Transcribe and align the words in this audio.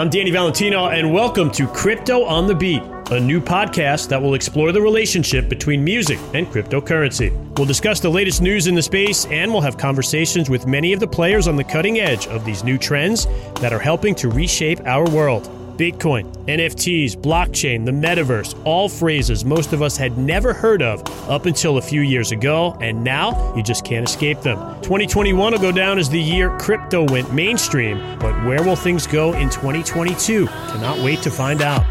I'm 0.00 0.08
Danny 0.08 0.30
Valentino, 0.30 0.86
and 0.86 1.12
welcome 1.12 1.50
to 1.50 1.66
Crypto 1.66 2.24
on 2.24 2.46
the 2.46 2.54
Beat, 2.54 2.82
a 3.10 3.20
new 3.20 3.38
podcast 3.38 4.08
that 4.08 4.22
will 4.22 4.32
explore 4.32 4.72
the 4.72 4.80
relationship 4.80 5.46
between 5.46 5.84
music 5.84 6.18
and 6.32 6.46
cryptocurrency. 6.46 7.30
We'll 7.58 7.66
discuss 7.66 8.00
the 8.00 8.08
latest 8.08 8.40
news 8.40 8.66
in 8.66 8.74
the 8.74 8.80
space, 8.80 9.26
and 9.26 9.52
we'll 9.52 9.60
have 9.60 9.76
conversations 9.76 10.48
with 10.48 10.66
many 10.66 10.94
of 10.94 11.00
the 11.00 11.06
players 11.06 11.46
on 11.46 11.56
the 11.56 11.64
cutting 11.64 12.00
edge 12.00 12.26
of 12.28 12.46
these 12.46 12.64
new 12.64 12.78
trends 12.78 13.26
that 13.56 13.74
are 13.74 13.78
helping 13.78 14.14
to 14.14 14.30
reshape 14.30 14.80
our 14.86 15.04
world. 15.10 15.59
Bitcoin, 15.80 16.30
NFTs, 16.44 17.16
blockchain, 17.16 17.86
the 17.86 17.90
metaverse, 17.90 18.54
all 18.66 18.86
phrases 18.86 19.46
most 19.46 19.72
of 19.72 19.80
us 19.80 19.96
had 19.96 20.18
never 20.18 20.52
heard 20.52 20.82
of 20.82 21.02
up 21.30 21.46
until 21.46 21.78
a 21.78 21.80
few 21.80 22.02
years 22.02 22.32
ago, 22.32 22.76
and 22.82 23.02
now 23.02 23.54
you 23.56 23.62
just 23.62 23.82
can't 23.82 24.06
escape 24.06 24.42
them. 24.42 24.58
2021 24.82 25.52
will 25.52 25.58
go 25.58 25.72
down 25.72 25.98
as 25.98 26.10
the 26.10 26.20
year 26.20 26.54
crypto 26.58 27.06
went 27.10 27.32
mainstream, 27.32 27.96
but 28.18 28.34
where 28.44 28.62
will 28.62 28.76
things 28.76 29.06
go 29.06 29.32
in 29.32 29.48
2022? 29.48 30.46
Cannot 30.46 30.98
wait 30.98 31.22
to 31.22 31.30
find 31.30 31.62
out. 31.62 31.82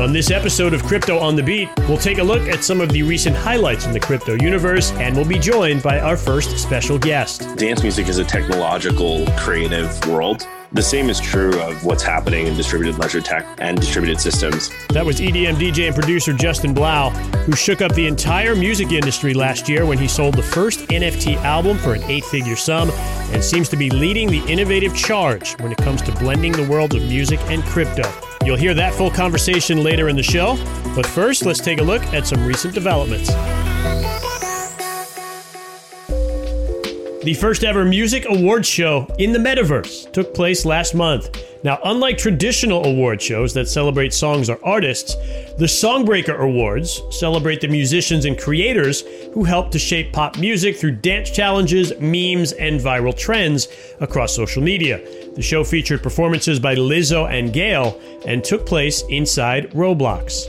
On 0.00 0.12
this 0.12 0.30
episode 0.30 0.74
of 0.74 0.84
Crypto 0.84 1.18
on 1.18 1.34
the 1.34 1.42
Beat, 1.42 1.68
we'll 1.88 1.98
take 1.98 2.18
a 2.18 2.22
look 2.22 2.48
at 2.48 2.62
some 2.62 2.80
of 2.80 2.90
the 2.92 3.02
recent 3.02 3.34
highlights 3.34 3.84
in 3.84 3.92
the 3.92 3.98
crypto 3.98 4.34
universe, 4.34 4.92
and 4.92 5.16
we'll 5.16 5.26
be 5.26 5.38
joined 5.40 5.82
by 5.82 5.98
our 5.98 6.16
first 6.16 6.56
special 6.56 6.98
guest. 6.98 7.40
Dance 7.56 7.82
music 7.82 8.08
is 8.08 8.18
a 8.18 8.24
technological, 8.24 9.26
creative 9.36 10.06
world 10.06 10.46
the 10.72 10.82
same 10.82 11.08
is 11.08 11.18
true 11.18 11.58
of 11.62 11.82
what's 11.82 12.02
happening 12.02 12.46
in 12.46 12.54
distributed 12.54 12.98
ledger 12.98 13.22
tech 13.22 13.46
and 13.58 13.80
distributed 13.80 14.20
systems. 14.20 14.70
That 14.90 15.04
was 15.04 15.18
EDM 15.18 15.54
DJ 15.54 15.86
and 15.86 15.94
producer 15.94 16.34
Justin 16.34 16.74
Blau, 16.74 17.08
who 17.46 17.52
shook 17.52 17.80
up 17.80 17.94
the 17.94 18.06
entire 18.06 18.54
music 18.54 18.92
industry 18.92 19.32
last 19.32 19.68
year 19.68 19.86
when 19.86 19.96
he 19.96 20.06
sold 20.06 20.34
the 20.34 20.42
first 20.42 20.80
NFT 20.88 21.36
album 21.36 21.78
for 21.78 21.94
an 21.94 22.02
eight 22.04 22.24
figure 22.24 22.56
sum 22.56 22.90
and 23.32 23.42
seems 23.42 23.70
to 23.70 23.76
be 23.76 23.88
leading 23.88 24.28
the 24.28 24.44
innovative 24.46 24.94
charge 24.94 25.58
when 25.60 25.72
it 25.72 25.78
comes 25.78 26.02
to 26.02 26.12
blending 26.12 26.52
the 26.52 26.68
worlds 26.68 26.94
of 26.94 27.02
music 27.02 27.40
and 27.44 27.62
crypto. 27.64 28.27
You'll 28.48 28.56
hear 28.56 28.72
that 28.72 28.94
full 28.94 29.10
conversation 29.10 29.82
later 29.82 30.08
in 30.08 30.16
the 30.16 30.22
show, 30.22 30.56
but 30.96 31.04
first, 31.04 31.44
let's 31.44 31.60
take 31.60 31.80
a 31.80 31.82
look 31.82 32.02
at 32.14 32.26
some 32.26 32.46
recent 32.46 32.72
developments. 32.72 33.28
The 37.24 37.34
first 37.34 37.64
ever 37.64 37.84
music 37.84 38.26
awards 38.28 38.68
show 38.68 39.12
in 39.18 39.32
the 39.32 39.40
metaverse 39.40 40.12
took 40.12 40.32
place 40.32 40.64
last 40.64 40.94
month. 40.94 41.44
Now, 41.64 41.80
unlike 41.84 42.16
traditional 42.16 42.86
award 42.86 43.20
shows 43.20 43.52
that 43.54 43.68
celebrate 43.68 44.14
songs 44.14 44.48
or 44.48 44.64
artists, 44.64 45.16
the 45.56 45.66
Songbreaker 45.66 46.38
Awards 46.38 47.02
celebrate 47.10 47.60
the 47.60 47.66
musicians 47.66 48.24
and 48.24 48.38
creators 48.38 49.02
who 49.34 49.42
helped 49.42 49.72
to 49.72 49.80
shape 49.80 50.12
pop 50.12 50.38
music 50.38 50.76
through 50.76 50.92
dance 50.92 51.30
challenges, 51.32 51.92
memes, 51.98 52.52
and 52.52 52.80
viral 52.80 53.18
trends 53.18 53.66
across 54.00 54.32
social 54.32 54.62
media. 54.62 54.98
The 55.34 55.42
show 55.42 55.64
featured 55.64 56.04
performances 56.04 56.60
by 56.60 56.76
Lizzo 56.76 57.28
and 57.28 57.52
GAYLE 57.52 58.00
and 58.26 58.44
took 58.44 58.64
place 58.64 59.02
inside 59.08 59.72
Roblox. 59.72 60.46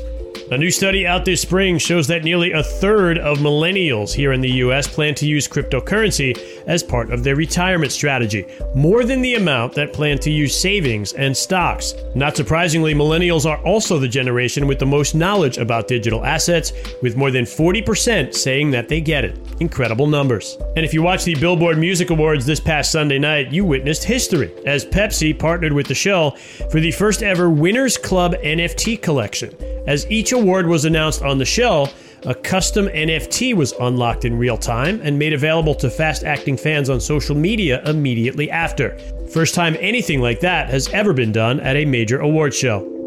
A 0.52 0.58
new 0.58 0.72
study 0.72 1.06
out 1.06 1.26
this 1.26 1.44
spring 1.44 1.78
shows 1.78 2.08
that 2.08 2.24
nearly 2.24 2.54
a 2.54 2.64
third 2.64 3.20
of 3.20 3.38
millennials 3.38 4.12
here 4.12 4.32
in 4.32 4.42
the 4.42 4.50
US 4.64 4.88
plan 4.88 5.14
to 5.16 5.28
use 5.28 5.48
cryptocurrency 5.48 6.36
as 6.66 6.82
part 6.82 7.12
of 7.12 7.24
their 7.24 7.36
retirement 7.36 7.92
strategy, 7.92 8.48
more 8.74 9.04
than 9.04 9.22
the 9.22 9.36
amount 9.36 9.74
that 9.74 9.94
plan 9.94 10.18
to 10.18 10.32
use 10.32 10.60
savings 10.60 11.14
and 11.14 11.38
stocks. 11.38 11.94
Not 12.16 12.36
surprisingly, 12.36 12.96
millennials 12.96 13.46
are 13.46 13.64
also 13.64 14.00
the 14.00 14.08
generation 14.08 14.66
with 14.66 14.80
the 14.80 14.88
most 14.88 15.14
knowledge 15.14 15.60
about 15.60 15.88
digital 15.88 16.26
assets, 16.26 16.74
with 17.04 17.16
more 17.16 17.30
than 17.30 17.46
40% 17.46 18.34
saying 18.34 18.72
that 18.72 18.90
they 18.90 19.02
get 19.02 19.24
it. 19.24 19.38
Incredible 19.60 20.08
numbers. 20.08 20.58
And 20.76 20.84
if 20.84 20.96
you 20.96 21.04
watched 21.04 21.26
the 21.26 21.36
Billboard 21.36 21.78
Music 21.78 22.10
Awards 22.10 22.48
this 22.48 22.60
past 22.60 22.92
Sunday 22.92 23.20
night, 23.20 23.52
you 23.52 23.66
witnessed 23.66 24.04
history 24.04 24.52
as 24.66 24.84
Pepsi 24.84 25.38
partnered 25.38 25.74
with 25.74 25.86
the 25.86 25.94
show 25.94 26.32
for 26.72 26.80
the 26.80 26.92
first 26.92 27.22
ever 27.22 27.52
Winners 27.52 28.00
Club 28.00 28.34
NFT 28.34 29.00
collection. 29.00 29.56
As 29.90 30.06
each 30.12 30.34
award 30.34 30.68
was 30.68 30.86
announced 30.86 31.24
on 31.24 31.40
the 31.40 31.46
show, 31.46 31.88
a 32.22 32.36
custom 32.36 32.90
NFT 32.90 33.56
was 33.56 33.74
unlocked 33.80 34.24
in 34.24 34.38
real 34.38 34.56
time 34.56 35.02
and 35.02 35.18
made 35.18 35.34
available 35.34 35.74
to 35.74 35.90
fast 35.90 36.24
acting 36.24 36.58
fans 36.58 36.92
on 36.92 37.02
social 37.02 37.36
media 37.36 37.82
immediately 37.86 38.52
after. 38.52 39.00
First 39.34 39.56
time 39.56 39.76
anything 39.80 40.22
like 40.22 40.42
that 40.42 40.70
has 40.70 40.90
ever 40.90 41.12
been 41.12 41.32
done 41.32 41.60
at 41.62 41.76
a 41.76 41.86
major 41.86 42.20
award 42.20 42.54
show. 42.54 42.99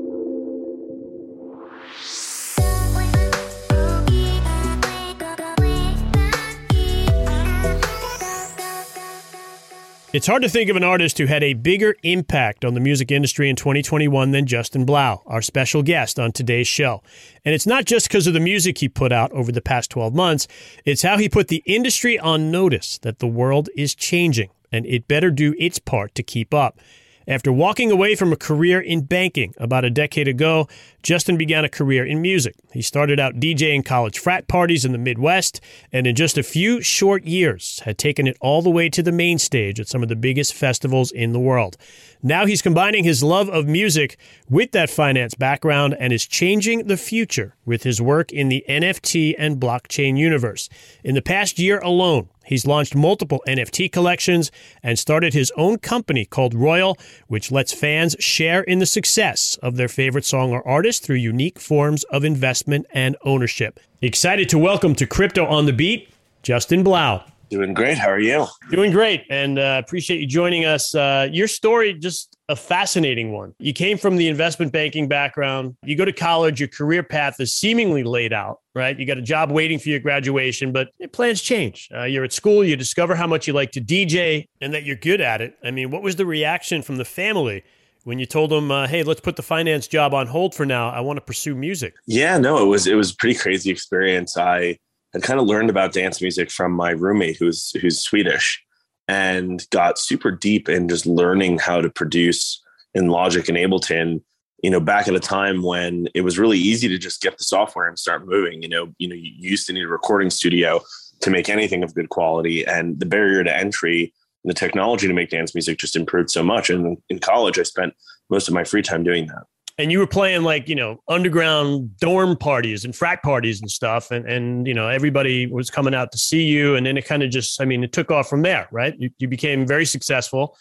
It's 10.12 10.27
hard 10.27 10.43
to 10.43 10.49
think 10.50 10.69
of 10.69 10.77
an 10.77 10.84
artist 10.84 11.17
who 11.17 11.25
had 11.25 11.43
a 11.43 11.55
bigger 11.55 11.97
impact 12.03 12.67
on 12.67 12.75
the 12.75 12.81
music 12.81 13.11
industry 13.11 13.49
in 13.49 13.56
2021 13.56 14.31
than 14.33 14.45
Justin 14.45 14.84
Blau, 14.84 15.23
our 15.25 15.41
special 15.41 15.83
guest 15.83 16.21
on 16.21 16.33
today's 16.33 16.69
show. 16.69 17.03
And 17.47 17.55
it's 17.55 17.67
not 17.67 17.87
just 17.87 18.09
because 18.09 18.27
of 18.27 18.34
the 18.34 18.41
music 18.41 18.77
he 18.77 18.91
put 18.91 19.11
out 19.11 19.33
over 19.33 19.50
the 19.50 19.62
past 19.62 19.91
12 19.91 20.15
months, 20.15 20.47
it's 20.84 21.00
how 21.00 21.17
he 21.17 21.31
put 21.31 21.49
the 21.49 21.62
industry 21.65 22.19
on 22.19 22.50
notice 22.50 22.99
that 22.99 23.21
the 23.21 23.27
world 23.27 23.71
is 23.75 23.95
changing 23.95 24.50
and 24.71 24.84
it 24.84 25.09
better 25.09 25.31
do 25.31 25.55
its 25.59 25.78
part 25.78 26.15
to 26.17 26.23
keep 26.23 26.53
up. 26.53 26.79
After 27.27 27.53
walking 27.53 27.91
away 27.91 28.15
from 28.15 28.33
a 28.33 28.37
career 28.37 28.81
in 28.81 29.03
banking 29.03 29.55
about 29.59 29.84
a 29.84 29.91
decade 29.91 30.28
ago, 30.28 30.69
Justin 31.03 31.37
began 31.37 31.65
a 31.65 31.69
career 31.69 32.05
in 32.05 32.21
music. 32.21 32.55
He 32.72 32.83
started 32.83 33.21
out 33.21 33.37
DJing 33.37 33.84
college 33.84 34.19
frat 34.19 34.49
parties 34.49 34.84
in 34.84 34.93
the 34.93 34.99
Midwest, 34.99 35.61
and 35.93 36.06
in 36.06 36.15
just 36.15 36.38
a 36.38 36.43
few 36.43 36.81
short 36.81 37.25
years 37.25 37.81
had 37.84 37.99
taken 37.99 38.27
it 38.27 38.37
all 38.41 38.62
the 38.62 38.71
way 38.71 38.88
to 38.88 39.03
the 39.03 39.12
main 39.12 39.38
stage 39.38 39.78
at 39.78 39.88
some 39.88 40.03
of 40.03 40.09
the 40.09 40.16
biggest 40.16 40.55
festivals 40.55 41.11
in 41.11 41.32
the 41.32 41.41
world. 41.41 41.77
Now 42.22 42.47
he's 42.47 42.62
combining 42.62 43.05
his 43.05 43.22
love 43.22 43.49
of 43.49 43.66
music 43.66 44.16
with 44.49 44.72
that 44.72 44.91
finance 44.91 45.34
background 45.34 45.97
and 45.99 46.12
is 46.12 46.27
changing 46.27 46.87
the 46.87 46.97
future 46.97 47.56
with 47.65 47.82
his 47.82 48.00
work 48.00 48.32
in 48.32 48.49
the 48.49 48.65
NFT 48.69 49.34
and 49.38 49.61
blockchain 49.61 50.16
universe. 50.16 50.69
In 51.03 51.15
the 51.15 51.22
past 51.22 51.59
year 51.59 51.78
alone, 51.81 52.28
he's 52.44 52.66
launched 52.66 52.94
multiple 52.94 53.42
NFT 53.47 53.91
collections 53.91 54.50
and 54.82 54.98
started 54.98 55.34
his 55.34 55.53
own 55.56 55.78
company 55.78 56.25
called 56.25 56.54
Royal, 56.54 56.97
which 57.28 57.50
lets 57.50 57.72
fans 57.72 58.16
share 58.19 58.62
in 58.62 58.78
the 58.78 58.86
success 58.86 59.56
of 59.62 59.76
their 59.76 59.88
favorite 59.88 60.25
song 60.25 60.52
or 60.52 60.66
artist 60.66 61.04
through 61.04 61.16
unique 61.16 61.58
forms 61.58 62.04
of 62.04 62.25
investment 62.25 62.86
and 62.92 63.16
ownership. 63.25 63.81
Excited 64.00 64.48
to 64.48 64.58
welcome 64.58 64.94
to 64.94 65.06
Crypto 65.06 65.47
on 65.47 65.66
the 65.66 65.72
Beat, 65.72 66.08
Justin 66.42 66.82
Blau. 66.82 67.25
Doing 67.50 67.75
great. 67.75 67.98
How 67.98 68.08
are 68.08 68.19
you? 68.19 68.47
Doing 68.70 68.92
great, 68.92 69.25
and 69.28 69.58
uh, 69.58 69.81
appreciate 69.84 70.20
you 70.20 70.26
joining 70.26 70.64
us. 70.64 70.94
Uh, 70.94 71.28
your 71.31 71.47
story 71.47 71.92
just 71.92 72.38
a 72.52 72.56
fascinating 72.56 73.32
one. 73.32 73.54
You 73.58 73.72
came 73.72 73.96
from 73.96 74.16
the 74.16 74.28
investment 74.28 74.72
banking 74.72 75.08
background. 75.08 75.74
You 75.84 75.96
go 75.96 76.04
to 76.04 76.12
college. 76.12 76.60
Your 76.60 76.68
career 76.68 77.02
path 77.02 77.40
is 77.40 77.54
seemingly 77.54 78.04
laid 78.04 78.32
out, 78.34 78.60
right? 78.74 78.96
You 78.96 79.06
got 79.06 79.16
a 79.16 79.22
job 79.22 79.50
waiting 79.50 79.78
for 79.78 79.88
your 79.88 80.00
graduation, 80.00 80.70
but 80.70 80.90
plans 81.12 81.40
change. 81.40 81.88
Uh, 81.92 82.04
you're 82.04 82.24
at 82.24 82.32
school. 82.32 82.62
You 82.62 82.76
discover 82.76 83.14
how 83.14 83.26
much 83.26 83.46
you 83.46 83.54
like 83.54 83.72
to 83.72 83.80
DJ 83.80 84.46
and 84.60 84.74
that 84.74 84.84
you're 84.84 84.96
good 84.96 85.22
at 85.22 85.40
it. 85.40 85.56
I 85.64 85.70
mean, 85.70 85.90
what 85.90 86.02
was 86.02 86.16
the 86.16 86.26
reaction 86.26 86.82
from 86.82 86.96
the 86.96 87.04
family? 87.04 87.64
when 88.04 88.18
you 88.18 88.26
told 88.26 88.50
them, 88.50 88.72
uh, 88.72 88.88
"Hey, 88.88 89.04
let's 89.04 89.20
put 89.20 89.36
the 89.36 89.44
finance 89.44 89.86
job 89.86 90.12
on 90.12 90.26
hold 90.26 90.56
for 90.56 90.66
now. 90.66 90.90
I 90.90 90.98
want 90.98 91.19
to 91.19 91.20
pursue 91.20 91.54
music." 91.54 91.94
Yeah, 92.04 92.36
no, 92.36 92.60
it 92.60 92.66
was 92.66 92.88
it 92.88 92.96
was 92.96 93.12
a 93.12 93.16
pretty 93.16 93.38
crazy 93.38 93.70
experience. 93.70 94.36
I 94.36 94.78
had 95.12 95.22
kind 95.22 95.38
of 95.38 95.46
learned 95.46 95.70
about 95.70 95.92
dance 95.92 96.20
music 96.20 96.50
from 96.50 96.72
my 96.72 96.90
roommate 96.90 97.36
who's 97.36 97.70
who's 97.80 98.00
Swedish 98.00 98.60
and 99.08 99.66
got 99.70 99.98
super 99.98 100.30
deep 100.30 100.68
in 100.68 100.88
just 100.88 101.06
learning 101.06 101.58
how 101.58 101.80
to 101.80 101.90
produce 101.90 102.62
in 102.94 103.08
Logic 103.08 103.48
and 103.48 103.58
Ableton. 103.58 104.22
You 104.62 104.70
know, 104.70 104.80
back 104.80 105.08
at 105.08 105.14
a 105.14 105.20
time 105.20 105.62
when 105.62 106.08
it 106.14 106.20
was 106.20 106.38
really 106.38 106.58
easy 106.58 106.86
to 106.88 106.96
just 106.96 107.20
get 107.20 107.36
the 107.36 107.44
software 107.44 107.88
and 107.88 107.98
start 107.98 108.26
moving. 108.28 108.62
You 108.62 108.68
know, 108.68 108.94
you 108.98 109.08
know, 109.08 109.14
you 109.14 109.32
used 109.36 109.66
to 109.66 109.72
need 109.72 109.84
a 109.84 109.88
recording 109.88 110.30
studio 110.30 110.80
to 111.20 111.30
make 111.30 111.48
anything 111.48 111.82
of 111.82 111.94
good 111.94 112.08
quality, 112.10 112.64
and 112.64 112.98
the 112.98 113.06
barrier 113.06 113.42
to 113.42 113.56
entry 113.56 114.12
and 114.44 114.50
the 114.50 114.54
technology 114.54 115.06
to 115.08 115.14
make 115.14 115.30
dance 115.30 115.54
music 115.54 115.78
just 115.78 115.96
improved 115.96 116.30
so 116.30 116.42
much. 116.42 116.70
And 116.70 116.96
in 117.08 117.19
college, 117.19 117.58
I 117.58 117.64
spent 117.64 117.94
most 118.31 118.48
of 118.48 118.55
my 118.55 118.64
free 118.64 118.82
time 118.82 119.02
doing 119.02 119.26
that 119.26 119.44
and 119.82 119.90
you 119.90 119.99
were 119.99 120.06
playing 120.06 120.43
like 120.43 120.69
you 120.69 120.75
know 120.75 121.02
underground 121.08 121.96
dorm 121.99 122.37
parties 122.37 122.84
and 122.84 122.94
frat 122.94 123.23
parties 123.23 123.61
and 123.61 123.70
stuff 123.70 124.11
and 124.11 124.26
and 124.26 124.67
you 124.67 124.73
know 124.73 124.88
everybody 124.88 125.46
was 125.46 125.69
coming 125.70 125.94
out 125.94 126.12
to 126.12 126.19
see 126.19 126.44
you 126.44 126.76
and 126.76 126.87
then 126.87 126.96
it 126.96 127.05
kind 127.05 127.23
of 127.23 127.31
just 127.31 127.61
i 127.61 127.64
mean 127.64 127.82
it 127.82 127.93
took 127.93 128.11
off 128.11 128.29
from 128.29 128.43
there 128.43 128.69
right? 128.70 128.94
You, 128.99 129.11
you 129.19 129.29
became 129.29 129.67
very 129.67 129.84
successful. 129.84 130.56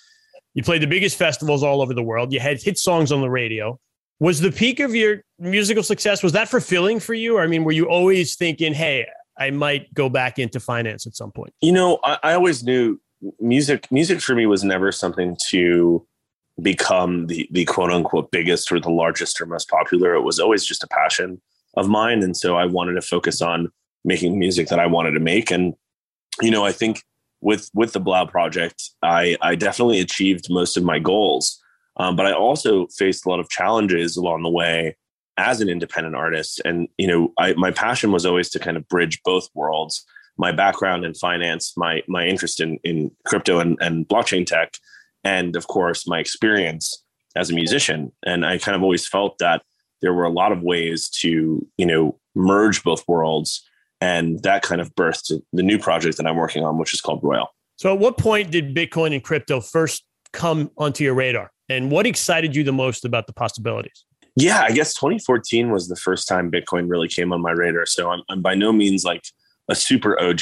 You 0.54 0.64
played 0.64 0.82
the 0.82 0.88
biggest 0.88 1.18
festivals 1.18 1.64
all 1.64 1.82
over 1.82 1.94
the 1.94 2.04
world. 2.04 2.34
You 2.34 2.40
had 2.40 2.62
hit 2.62 2.78
songs 2.78 3.12
on 3.12 3.22
the 3.22 3.30
radio. 3.30 3.80
Was 4.20 4.42
the 4.42 4.52
peak 4.52 4.80
of 4.80 4.94
your 4.94 5.24
musical 5.40 5.84
success 5.84 6.22
was 6.22 6.34
that 6.34 6.50
fulfilling 6.50 7.00
for 7.00 7.14
you? 7.14 7.38
Or 7.38 7.42
i 7.42 7.48
mean 7.48 7.64
were 7.64 7.72
you 7.72 7.88
always 7.88 8.36
thinking 8.36 8.74
hey 8.74 9.08
i 9.38 9.50
might 9.52 9.94
go 9.94 10.10
back 10.10 10.40
into 10.40 10.60
finance 10.60 11.06
at 11.06 11.16
some 11.16 11.32
point? 11.32 11.54
You 11.62 11.72
know 11.72 12.00
i, 12.04 12.18
I 12.24 12.34
always 12.34 12.64
knew 12.64 13.00
music 13.40 13.92
music 13.92 14.20
for 14.20 14.36
me 14.36 14.46
was 14.46 14.64
never 14.64 14.92
something 14.92 15.38
to 15.50 16.06
become 16.62 17.28
the 17.28 17.48
the 17.52 17.66
quote 17.66 17.92
unquote 17.92 18.32
biggest 18.32 18.72
or 18.72 18.80
the 18.80 18.90
largest 18.90 19.40
or 19.40 19.46
most 19.46 19.70
popular. 19.70 20.14
It 20.14 20.22
was 20.22 20.40
always 20.40 20.66
just 20.66 20.84
a 20.84 20.88
passion 20.88 21.42
of 21.76 21.88
mine, 21.88 22.24
and 22.24 22.36
so 22.36 22.58
I 22.58 22.66
wanted 22.66 22.94
to 22.94 23.02
focus 23.02 23.42
on 23.42 23.72
making 24.04 24.40
music 24.40 24.68
that 24.70 24.80
I 24.80 24.88
wanted 24.88 25.12
to 25.12 25.20
make. 25.20 25.52
And 25.52 25.74
you 26.42 26.52
know, 26.52 26.66
I 26.66 26.72
think 26.72 27.04
with 27.42 27.70
with 27.74 27.94
the 27.94 28.00
Blau 28.00 28.26
project, 28.26 28.90
I 29.02 29.38
I 29.42 29.56
definitely 29.56 30.00
achieved 30.00 30.50
most 30.50 30.78
of 30.78 30.84
my 30.84 31.00
goals. 31.00 31.62
Um, 31.98 32.16
but 32.16 32.26
I 32.26 32.34
also 32.34 32.88
faced 32.88 33.26
a 33.26 33.30
lot 33.30 33.40
of 33.40 33.50
challenges 33.50 34.16
along 34.16 34.44
the 34.44 34.50
way 34.50 34.96
as 35.38 35.62
an 35.62 35.70
independent 35.70 36.16
artist. 36.16 36.62
And, 36.66 36.88
you 36.98 37.08
know, 37.08 37.34
I, 37.38 37.54
my 37.54 37.72
passion 37.72 38.12
was 38.12 38.26
always 38.26 38.50
to 38.52 38.60
kind 38.60 38.78
of 38.78 38.88
bridge 38.88 39.22
both 39.24 39.50
worlds. 39.54 40.06
My 40.38 40.52
background 40.52 41.06
in 41.06 41.14
finance, 41.14 41.74
my 41.76 42.02
my 42.08 42.26
interest 42.26 42.62
in, 42.62 42.80
in 42.84 43.12
crypto 43.26 43.60
and, 43.60 43.78
and 43.82 44.08
blockchain 44.08 44.46
tech, 44.46 44.78
and 45.24 45.56
of 45.56 45.68
course 45.68 46.08
my 46.08 46.20
experience 46.20 47.04
as 47.36 47.50
a 47.50 47.54
musician. 47.54 48.12
And 48.26 48.46
I 48.46 48.58
kind 48.58 48.76
of 48.76 48.84
always 48.84 49.08
felt 49.08 49.38
that 49.40 49.62
there 50.02 50.14
were 50.14 50.26
a 50.26 50.30
lot 50.32 50.52
of 50.52 50.62
ways 50.62 51.10
to, 51.10 51.66
you 51.78 51.86
know, 51.86 52.20
merge 52.36 52.84
both 52.84 53.08
worlds. 53.08 53.64
And 54.00 54.42
that 54.44 54.64
kind 54.64 54.82
of 54.82 54.94
birthed 54.96 55.32
the 55.54 55.64
new 55.64 55.78
project 55.78 56.18
that 56.18 56.26
I'm 56.26 56.36
working 56.36 56.64
on, 56.64 56.78
which 56.78 56.94
is 56.94 57.02
called 57.02 57.20
Royal. 57.24 57.50
So, 57.78 57.94
at 57.94 58.00
what 58.00 58.18
point 58.18 58.52
did 58.52 58.76
Bitcoin 58.76 59.14
and 59.14 59.24
crypto 59.24 59.62
first 59.62 60.04
come 60.34 60.72
onto 60.78 61.04
your 61.04 61.14
radar? 61.14 61.52
And 61.70 61.92
what 61.92 62.06
excited 62.06 62.56
you 62.56 62.64
the 62.64 62.74
most 62.74 63.06
about 63.06 63.28
the 63.28 63.34
possibilities? 63.34 64.06
Yeah, 64.36 64.62
I 64.62 64.72
guess 64.72 64.94
2014 64.96 65.72
was 65.72 65.88
the 65.88 65.96
first 65.96 66.28
time 66.28 66.52
Bitcoin 66.52 66.90
really 66.90 67.08
came 67.08 67.32
on 67.32 67.42
my 67.42 67.52
radar. 67.52 67.86
So, 67.86 68.10
I'm, 68.10 68.24
I'm 68.30 68.42
by 68.42 68.56
no 68.56 68.74
means 68.74 69.04
like 69.04 69.22
a 69.70 69.76
super 69.76 70.20
OG, 70.20 70.42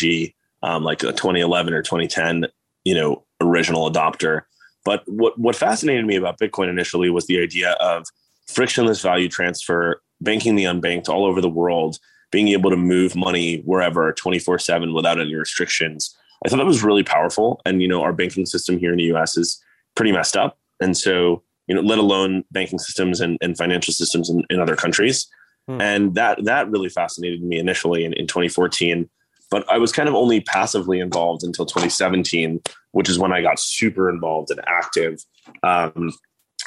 um, 0.64 0.84
like 0.84 1.04
a 1.04 1.12
2011 1.12 1.74
or 1.74 1.82
2010, 1.82 2.48
you 2.86 2.96
know, 2.96 3.26
original 3.42 3.92
adopter. 3.92 4.44
But 4.86 5.04
what, 5.08 5.38
what 5.38 5.56
fascinated 5.56 6.06
me 6.06 6.16
about 6.16 6.40
Bitcoin 6.40 6.70
initially 6.70 7.10
was 7.10 7.28
the 7.28 7.42
idea 7.42 7.72
of 7.74 8.06
frictionless 8.48 9.02
value 9.02 9.30
transfer, 9.30 10.02
banking 10.22 10.56
the 10.56 10.64
unbanked 10.64 11.10
all 11.10 11.26
over 11.26 11.42
the 11.42 11.50
world, 11.50 12.00
being 12.32 12.50
able 12.50 12.70
to 12.70 12.78
move 12.78 13.16
money 13.16 13.62
wherever 13.66 14.14
24 14.14 14.60
7 14.60 14.94
without 14.94 15.20
any 15.20 15.36
restrictions. 15.36 16.16
I 16.46 16.50
thought 16.50 16.58
that 16.58 16.66
was 16.66 16.84
really 16.84 17.04
powerful. 17.04 17.62
And, 17.66 17.82
you 17.82 17.88
know, 17.88 18.02
our 18.02 18.14
banking 18.14 18.46
system 18.46 18.78
here 18.78 18.92
in 18.92 18.98
the 18.98 19.14
US 19.16 19.38
is 19.38 19.62
pretty 19.96 20.12
messed 20.12 20.38
up. 20.38 20.58
And 20.80 20.98
so, 20.98 21.44
you 21.68 21.76
know, 21.76 21.82
let 21.82 22.00
alone 22.00 22.44
banking 22.52 22.80
systems 22.80 23.20
and, 23.20 23.38
and 23.42 23.58
financial 23.58 23.94
systems 23.94 24.30
in, 24.30 24.44
in 24.50 24.60
other 24.60 24.76
countries. 24.76 25.28
Hmm. 25.68 25.82
And 25.82 26.16
that 26.16 26.44
that 26.46 26.70
really 26.70 26.90
fascinated 26.90 27.44
me 27.44 27.60
initially 27.60 28.06
in, 28.06 28.14
in 28.14 28.28
2014 28.28 29.10
but 29.50 29.70
I 29.72 29.78
was 29.78 29.92
kind 29.92 30.08
of 30.08 30.16
only 30.16 30.42
passively 30.42 31.00
involved 31.00 31.44
until 31.44 31.66
2017, 31.66 32.62
which 32.92 33.10
is 33.10 33.20
when 33.20 33.34
I 33.34 33.42
got 33.42 33.60
super 33.60 34.10
involved 34.10 34.52
and 34.52 34.62
active. 34.68 35.24
Um, 35.64 36.12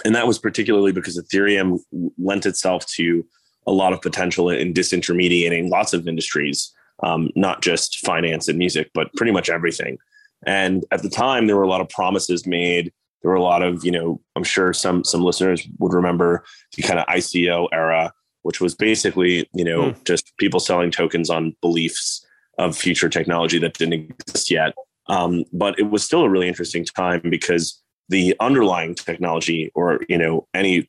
and 0.05 0.15
that 0.15 0.27
was 0.27 0.39
particularly 0.39 0.93
because 0.93 1.19
Ethereum 1.19 1.79
lent 2.19 2.47
itself 2.47 2.87
to 2.97 3.25
a 3.67 3.73
lot 3.73 3.93
of 3.93 4.03
potential 4.03 4.51
in 4.51 4.75
disintermediating 4.75 5.71
lots 5.71 5.93
of 5.93 6.09
industries, 6.09 6.73
um, 7.03 7.31
not 7.37 7.63
just 7.63 7.99
finance 8.05 8.49
and 8.49 8.59
music, 8.59 8.91
but 8.95 9.13
pretty 9.15 9.33
much 9.33 9.49
everything. 9.49 9.99
And 10.45 10.85
at 10.91 11.03
the 11.03 11.11
time, 11.11 11.47
there 11.47 11.57
were 11.57 11.63
a 11.63 11.69
lot 11.69 11.81
of 11.81 11.89
promises 11.89 12.47
made. 12.47 12.93
There 13.23 13.31
were 13.31 13.37
a 13.37 13.43
lot 13.43 13.63
of, 13.63 13.85
you 13.85 13.93
know, 13.93 14.21
I'm 14.35 14.43
sure 14.43 14.73
some 14.73 15.05
some 15.05 15.23
listeners 15.23 15.65
would 15.79 15.93
remember 15.93 16.43
the 16.77 16.83
kind 16.83 16.99
of 16.99 17.07
ICO 17.07 17.69
era, 17.73 18.13
which 18.43 18.61
was 18.61 18.75
basically, 18.75 19.49
you 19.55 19.65
know, 19.65 19.93
mm. 19.93 20.05
just 20.05 20.37
people 20.39 20.59
selling 20.59 20.91
tokens 20.91 21.31
on 21.31 21.55
beliefs 21.61 22.27
of 22.59 22.77
future 22.77 23.09
technology 23.09 23.59
that 23.59 23.75
didn't 23.75 24.15
exist 24.21 24.51
yet. 24.51 24.75
Um, 25.09 25.45
but 25.53 25.79
it 25.79 25.91
was 25.91 26.05
still 26.05 26.23
a 26.23 26.31
really 26.31 26.49
interesting 26.49 26.85
time 26.85 27.23
because 27.29 27.83
the 28.09 28.37
underlying 28.41 28.95
technology 28.95 29.71
or 29.75 30.01
you 30.09 30.19
know 30.19 30.47
any 30.55 30.89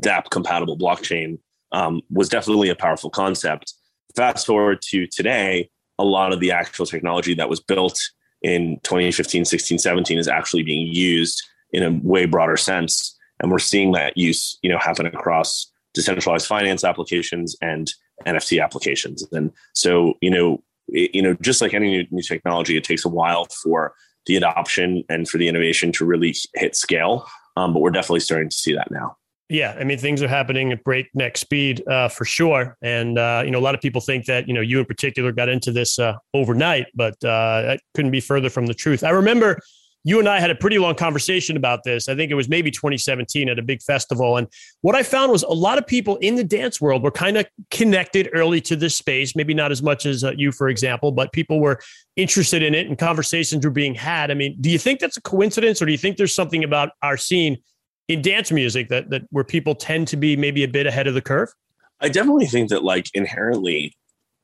DApp 0.00 0.30
compatible 0.30 0.78
blockchain 0.78 1.38
um, 1.72 2.00
was 2.10 2.28
definitely 2.28 2.68
a 2.68 2.76
powerful 2.76 3.10
concept. 3.10 3.74
Fast 4.16 4.46
forward 4.46 4.80
to 4.82 5.06
today, 5.06 5.70
a 5.98 6.04
lot 6.04 6.32
of 6.32 6.40
the 6.40 6.52
actual 6.52 6.86
technology 6.86 7.34
that 7.34 7.48
was 7.48 7.60
built 7.60 8.00
in 8.42 8.78
2015, 8.84 9.44
16, 9.44 9.78
17 9.78 10.18
is 10.18 10.28
actually 10.28 10.62
being 10.62 10.86
used 10.86 11.42
in 11.72 11.82
a 11.82 11.98
way 12.02 12.24
broader 12.24 12.56
sense. 12.56 13.16
And 13.40 13.50
we're 13.50 13.58
seeing 13.58 13.92
that 13.92 14.16
use, 14.16 14.58
you 14.62 14.70
know, 14.70 14.78
happen 14.78 15.06
across 15.06 15.70
decentralized 15.94 16.46
finance 16.46 16.84
applications 16.84 17.56
and 17.60 17.92
NFT 18.26 18.62
applications. 18.62 19.26
And 19.32 19.52
so, 19.74 20.14
you 20.20 20.30
know, 20.30 20.62
you 20.88 21.22
know, 21.22 21.34
just 21.40 21.60
like 21.60 21.74
any 21.74 21.90
new, 21.90 22.06
new 22.10 22.22
technology, 22.22 22.76
it 22.76 22.84
takes 22.84 23.04
a 23.04 23.08
while 23.08 23.46
for 23.62 23.94
the 24.26 24.36
adoption 24.36 25.04
and 25.08 25.28
for 25.28 25.38
the 25.38 25.48
innovation 25.48 25.92
to 25.92 26.04
really 26.04 26.34
hit 26.54 26.76
scale. 26.76 27.26
Um, 27.56 27.72
but 27.72 27.80
we're 27.80 27.90
definitely 27.90 28.20
starting 28.20 28.48
to 28.48 28.56
see 28.56 28.74
that 28.74 28.90
now. 28.90 29.16
Yeah, 29.50 29.74
I 29.80 29.84
mean 29.84 29.96
things 29.96 30.22
are 30.22 30.28
happening 30.28 30.72
at 30.72 30.84
breakneck 30.84 31.38
speed 31.38 31.82
uh, 31.88 32.08
for 32.08 32.26
sure, 32.26 32.76
and 32.82 33.18
uh, 33.18 33.42
you 33.44 33.50
know 33.50 33.58
a 33.58 33.60
lot 33.60 33.74
of 33.74 33.80
people 33.80 34.02
think 34.02 34.26
that 34.26 34.46
you 34.46 34.52
know 34.52 34.60
you 34.60 34.78
in 34.78 34.84
particular 34.84 35.32
got 35.32 35.48
into 35.48 35.72
this 35.72 35.98
uh, 35.98 36.14
overnight, 36.34 36.86
but 36.94 37.14
uh, 37.24 37.62
that 37.62 37.80
couldn't 37.94 38.10
be 38.10 38.20
further 38.20 38.50
from 38.50 38.66
the 38.66 38.74
truth. 38.74 39.02
I 39.02 39.08
remember 39.08 39.58
you 40.04 40.18
and 40.18 40.28
I 40.28 40.40
had 40.40 40.50
a 40.50 40.54
pretty 40.54 40.78
long 40.78 40.94
conversation 40.94 41.56
about 41.56 41.82
this. 41.84 42.08
I 42.08 42.14
think 42.14 42.30
it 42.30 42.34
was 42.34 42.48
maybe 42.48 42.70
2017 42.70 43.48
at 43.48 43.58
a 43.58 43.62
big 43.62 43.82
festival. 43.82 44.36
And 44.36 44.46
what 44.80 44.94
I 44.94 45.02
found 45.02 45.32
was 45.32 45.42
a 45.42 45.52
lot 45.52 45.76
of 45.76 45.86
people 45.86 46.16
in 46.16 46.36
the 46.36 46.44
dance 46.44 46.80
world 46.80 47.02
were 47.02 47.10
kind 47.10 47.36
of 47.36 47.46
connected 47.70 48.30
early 48.32 48.60
to 48.62 48.76
this 48.76 48.94
space, 48.94 49.34
maybe 49.34 49.54
not 49.54 49.72
as 49.72 49.82
much 49.82 50.06
as 50.06 50.24
uh, 50.24 50.32
you, 50.36 50.52
for 50.52 50.68
example, 50.68 51.12
but 51.12 51.32
people 51.32 51.60
were 51.60 51.80
interested 52.16 52.62
in 52.62 52.74
it 52.74 52.86
and 52.86 52.96
conversations 52.98 53.64
were 53.64 53.72
being 53.72 53.94
had. 53.94 54.30
I 54.30 54.34
mean, 54.34 54.56
do 54.60 54.70
you 54.70 54.78
think 54.78 55.00
that's 55.00 55.16
a 55.16 55.22
coincidence 55.22 55.82
or 55.82 55.86
do 55.86 55.92
you 55.92 55.98
think 55.98 56.16
there's 56.16 56.34
something 56.34 56.64
about 56.64 56.90
our 57.02 57.16
scene 57.16 57.58
in 58.06 58.22
dance 58.22 58.50
music 58.50 58.88
that, 58.88 59.10
that 59.10 59.22
where 59.30 59.44
people 59.44 59.74
tend 59.74 60.08
to 60.08 60.16
be 60.16 60.36
maybe 60.36 60.64
a 60.64 60.68
bit 60.68 60.86
ahead 60.86 61.06
of 61.06 61.14
the 61.14 61.22
curve? 61.22 61.52
I 62.00 62.08
definitely 62.08 62.46
think 62.46 62.70
that 62.70 62.84
like 62.84 63.10
inherently 63.14 63.96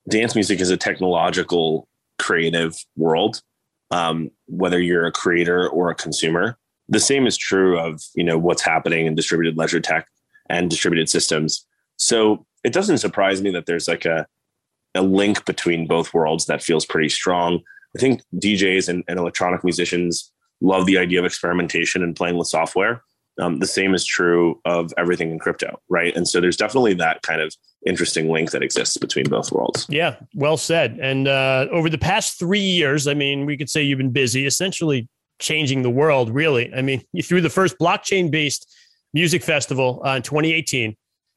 dance 0.09 0.35
music 0.35 0.61
is 0.61 0.71
a 0.71 0.77
technological 0.77 1.89
creative 2.19 2.77
world 2.97 3.41
um, 3.90 4.31
whether 4.46 4.81
you're 4.81 5.06
a 5.06 5.12
creator 5.12 5.69
or 5.69 5.90
a 5.90 5.94
consumer. 5.94 6.58
The 6.88 7.00
same 7.00 7.26
is 7.26 7.36
true 7.36 7.78
of 7.78 8.02
you 8.14 8.25
know 8.25 8.38
what's 8.38 8.62
happening 8.62 9.06
in 9.06 9.14
distributed 9.14 9.56
ledger 9.56 9.81
tech 9.81 10.06
and 10.48 10.69
distributed 10.69 11.08
systems. 11.08 11.66
So 11.96 12.46
it 12.62 12.72
doesn't 12.72 12.98
surprise 12.98 13.42
me 13.42 13.50
that 13.50 13.66
there's 13.66 13.88
like 13.88 14.04
a 14.04 14.26
a 14.94 15.02
link 15.02 15.44
between 15.44 15.86
both 15.86 16.14
worlds 16.14 16.46
that 16.46 16.62
feels 16.62 16.86
pretty 16.86 17.08
strong. 17.08 17.60
I 17.96 18.00
think 18.00 18.22
DJs 18.36 18.88
and, 18.88 19.04
and 19.08 19.19
electronic 19.19 19.64
musicians 19.64 20.32
love 20.60 20.86
the 20.86 20.98
idea 20.98 21.19
of 21.19 21.25
experimentation 21.25 22.02
and 22.02 22.14
playing 22.14 22.36
with 22.36 22.48
software. 22.48 23.02
Um, 23.40 23.58
the 23.58 23.66
same 23.66 23.94
is 23.94 24.04
true 24.04 24.60
of 24.64 24.92
everything 24.96 25.31
in 25.31 25.38
crypto, 25.38 25.81
right? 25.88 26.14
And 26.14 26.28
so 26.28 26.40
there's 26.40 26.56
definitely 26.56 26.94
that 26.94 27.22
kind 27.22 27.40
of 27.40 27.54
interesting 27.84 28.31
link 28.31 28.50
that 28.52 28.62
exists 28.62 28.96
between 28.96 29.28
both 29.28 29.50
worlds. 29.52 29.86
Yeah, 29.88 30.16
well 30.34 30.56
said. 30.56 30.98
And 31.02 31.28
uh, 31.28 31.66
over 31.70 31.90
the 31.90 31.98
past 31.98 32.38
three 32.38 32.60
years, 32.60 33.06
I 33.08 33.14
mean, 33.14 33.44
we 33.44 33.56
could 33.56 33.69
say 33.69 33.82
you've 33.82 33.98
been 33.98 34.12
busy, 34.12 34.46
essentially 34.46 35.08
changing 35.40 35.82
the 35.82 35.90
world, 35.90 36.31
really. 36.31 36.72
I 36.75 36.82
mean, 36.82 37.02
you 37.12 37.22
threw 37.22 37.40
the 37.40 37.50
first 37.50 37.78
blockchain 37.78 38.31
based 38.31 38.72
music 39.12 39.42
festival 39.42 40.03
uh, 40.05 40.17
in 40.17 40.22
2018. 40.22 40.96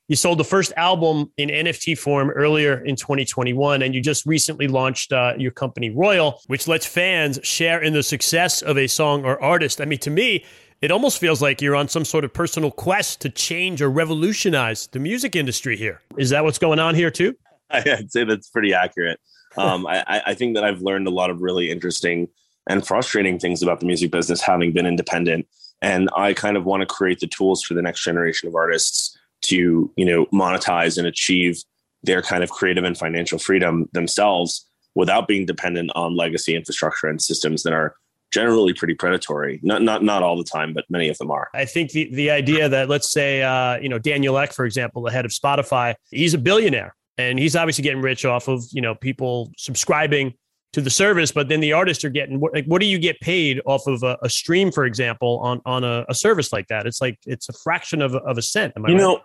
You 0.09 0.15
sold 0.15 0.37
the 0.37 0.45
first 0.45 0.71
album 0.77 1.33
in 1.35 1.49
NFT 1.49 1.97
form 1.97 2.29
earlier 2.29 2.79
in 2.85 2.95
2021, 2.95 3.81
and 3.81 3.93
you 3.93 4.01
just 4.01 4.25
recently 4.25 4.69
launched 4.69 5.11
uh, 5.11 5.33
your 5.37 5.51
company 5.51 5.89
Royal, 5.89 6.39
which 6.47 6.65
lets 6.65 6.85
fans 6.85 7.39
share 7.43 7.81
in 7.83 7.91
the 7.91 8.01
success 8.01 8.61
of 8.61 8.77
a 8.77 8.87
song 8.87 9.25
or 9.25 9.41
artist. 9.43 9.81
I 9.81 9.85
mean, 9.85 9.99
to 9.99 10.09
me, 10.09 10.45
it 10.81 10.91
almost 10.91 11.19
feels 11.19 11.41
like 11.41 11.61
you're 11.61 11.75
on 11.75 11.87
some 11.87 12.05
sort 12.05 12.23
of 12.23 12.33
personal 12.33 12.71
quest 12.71 13.21
to 13.21 13.29
change 13.29 13.81
or 13.81 13.89
revolutionize 13.89 14.87
the 14.87 14.99
music 14.99 15.35
industry 15.35 15.75
here. 15.75 16.01
Is 16.17 16.29
that 16.29 16.43
what's 16.43 16.59
going 16.59 16.79
on 16.79 16.95
here 16.95 17.11
too? 17.11 17.35
I'd 17.69 18.11
say 18.11 18.23
that's 18.23 18.49
pretty 18.49 18.73
accurate. 18.73 19.19
Um, 19.57 19.87
I, 19.87 20.21
I, 20.27 20.33
think 20.35 20.53
that 20.55 20.63
I've 20.63 20.81
learned 20.81 21.07
a 21.07 21.11
lot 21.11 21.31
of 21.31 21.41
really 21.41 21.71
interesting 21.71 22.27
and 22.69 22.85
frustrating 22.85 23.39
things 23.39 23.63
about 23.63 23.79
the 23.79 23.87
music 23.87 24.11
business 24.11 24.39
having 24.39 24.71
been 24.71 24.85
independent. 24.85 25.47
And 25.81 26.09
I 26.15 26.33
kind 26.33 26.57
of 26.57 26.65
want 26.65 26.81
to 26.81 26.85
create 26.85 27.19
the 27.19 27.27
tools 27.27 27.63
for 27.63 27.73
the 27.73 27.81
next 27.81 28.03
generation 28.03 28.47
of 28.47 28.55
artists 28.55 29.17
to, 29.43 29.91
you 29.95 30.05
know, 30.05 30.25
monetize 30.27 30.97
and 30.97 31.07
achieve 31.07 31.63
their 32.03 32.21
kind 32.21 32.43
of 32.43 32.51
creative 32.51 32.83
and 32.83 32.97
financial 32.97 33.39
freedom 33.39 33.89
themselves 33.93 34.67
without 34.93 35.27
being 35.27 35.45
dependent 35.45 35.91
on 35.95 36.15
legacy 36.15 36.55
infrastructure 36.55 37.07
and 37.07 37.21
systems 37.21 37.63
that 37.63 37.73
are 37.73 37.95
generally 38.31 38.73
pretty 38.73 38.93
predatory. 38.93 39.59
Not 39.63 39.81
not 39.81 40.03
not 40.03 40.23
all 40.23 40.37
the 40.37 40.43
time, 40.43 40.73
but 40.73 40.85
many 40.89 41.09
of 41.09 41.17
them 41.17 41.31
are. 41.31 41.49
I 41.53 41.65
think 41.65 41.91
the 41.91 42.09
the 42.13 42.31
idea 42.31 42.69
that 42.69 42.89
let's 42.89 43.11
say 43.11 43.41
uh, 43.41 43.77
you 43.79 43.89
know 43.89 43.99
Daniel 43.99 44.37
Ek, 44.37 44.53
for 44.53 44.65
example, 44.65 45.01
the 45.01 45.11
head 45.11 45.25
of 45.25 45.31
Spotify, 45.31 45.95
he's 46.11 46.33
a 46.33 46.37
billionaire 46.37 46.95
and 47.17 47.39
he's 47.39 47.55
obviously 47.55 47.83
getting 47.83 48.01
rich 48.01 48.25
off 48.25 48.47
of 48.47 48.63
you 48.71 48.81
know 48.81 48.95
people 48.95 49.51
subscribing 49.57 50.33
to 50.73 50.81
the 50.81 50.89
service, 50.89 51.31
but 51.31 51.47
then 51.47 51.61
the 51.61 51.71
artists 51.71 52.03
are 52.03 52.09
getting 52.09 52.39
like 52.39 52.65
what 52.65 52.81
do 52.81 52.87
you 52.87 52.99
get 52.99 53.19
paid 53.21 53.61
off 53.65 53.87
of 53.87 54.03
a, 54.03 54.17
a 54.21 54.29
stream, 54.29 54.71
for 54.71 54.85
example, 54.85 55.39
on 55.39 55.61
on 55.65 55.83
a, 55.83 56.05
a, 56.09 56.13
service 56.13 56.51
like 56.51 56.67
that? 56.67 56.85
It's 56.85 57.01
like 57.01 57.17
it's 57.25 57.49
a 57.49 57.53
fraction 57.63 58.01
of, 58.01 58.13
of 58.15 58.37
a 58.37 58.41
cent. 58.41 58.73
you 58.75 58.83
right? 58.83 58.97
know, 58.97 59.21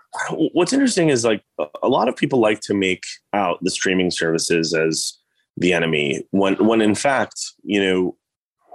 what's 0.52 0.72
interesting 0.72 1.08
is 1.08 1.24
like 1.24 1.42
a 1.82 1.88
lot 1.88 2.08
of 2.08 2.16
people 2.16 2.38
like 2.38 2.60
to 2.60 2.74
make 2.74 3.04
out 3.32 3.58
the 3.62 3.70
streaming 3.70 4.10
services 4.10 4.72
as 4.72 5.18
the 5.58 5.72
enemy 5.72 6.26
when 6.30 6.54
when 6.66 6.80
in 6.80 6.94
fact 6.94 7.38
you 7.62 7.82
know 7.82 8.16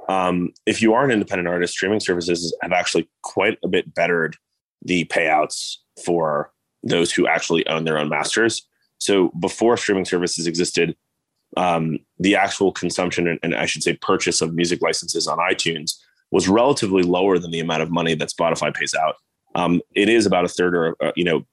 um, 0.08 0.52
if 0.66 0.82
you 0.82 0.94
are 0.94 1.04
an 1.04 1.12
independent 1.12 1.48
artist, 1.48 1.74
streaming 1.74 2.00
services 2.00 2.56
have 2.62 2.72
actually 2.72 3.10
quite 3.24 3.58
a 3.64 3.68
bit 3.68 3.94
bettered 3.94 4.36
the 4.82 5.06
payouts 5.06 5.78
for 6.04 6.52
those 6.84 7.12
who 7.12 7.28
actually 7.28 7.68
own 7.68 7.84
their 7.84 7.98
own 7.98 8.10
masters. 8.10 8.68
So 9.00 9.32
before 9.40 9.78
streaming 9.78 10.06
services 10.06 10.48
existed, 10.48 10.96
um, 11.56 12.00
the 12.20 12.36
actual 12.36 12.72
consumption 12.72 13.28
and, 13.28 13.40
and, 13.42 13.56
I 13.56 13.66
should 13.66 13.84
say 13.84 13.94
purchase 14.02 14.42
of 14.42 14.54
music 14.54 14.82
licenses 14.82 15.28
on 15.28 15.38
iTunes 15.38 15.94
was 16.32 16.48
relatively 16.48 17.04
lower 17.04 17.40
than 17.40 17.52
the 17.52 17.60
amount 17.60 17.82
of 17.82 17.90
money 17.90 18.16
that 18.16 18.30
Spotify 18.30 18.74
pays 18.74 18.94
out. 18.94 19.16
Um, 19.56 19.82
it 19.96 20.10
is 20.10 20.26
about 20.26 20.46
a 20.46 20.50
third 20.50 20.76
or 20.76 20.96
uh, 21.02 21.14
you 21.16 21.24
know 21.24 21.46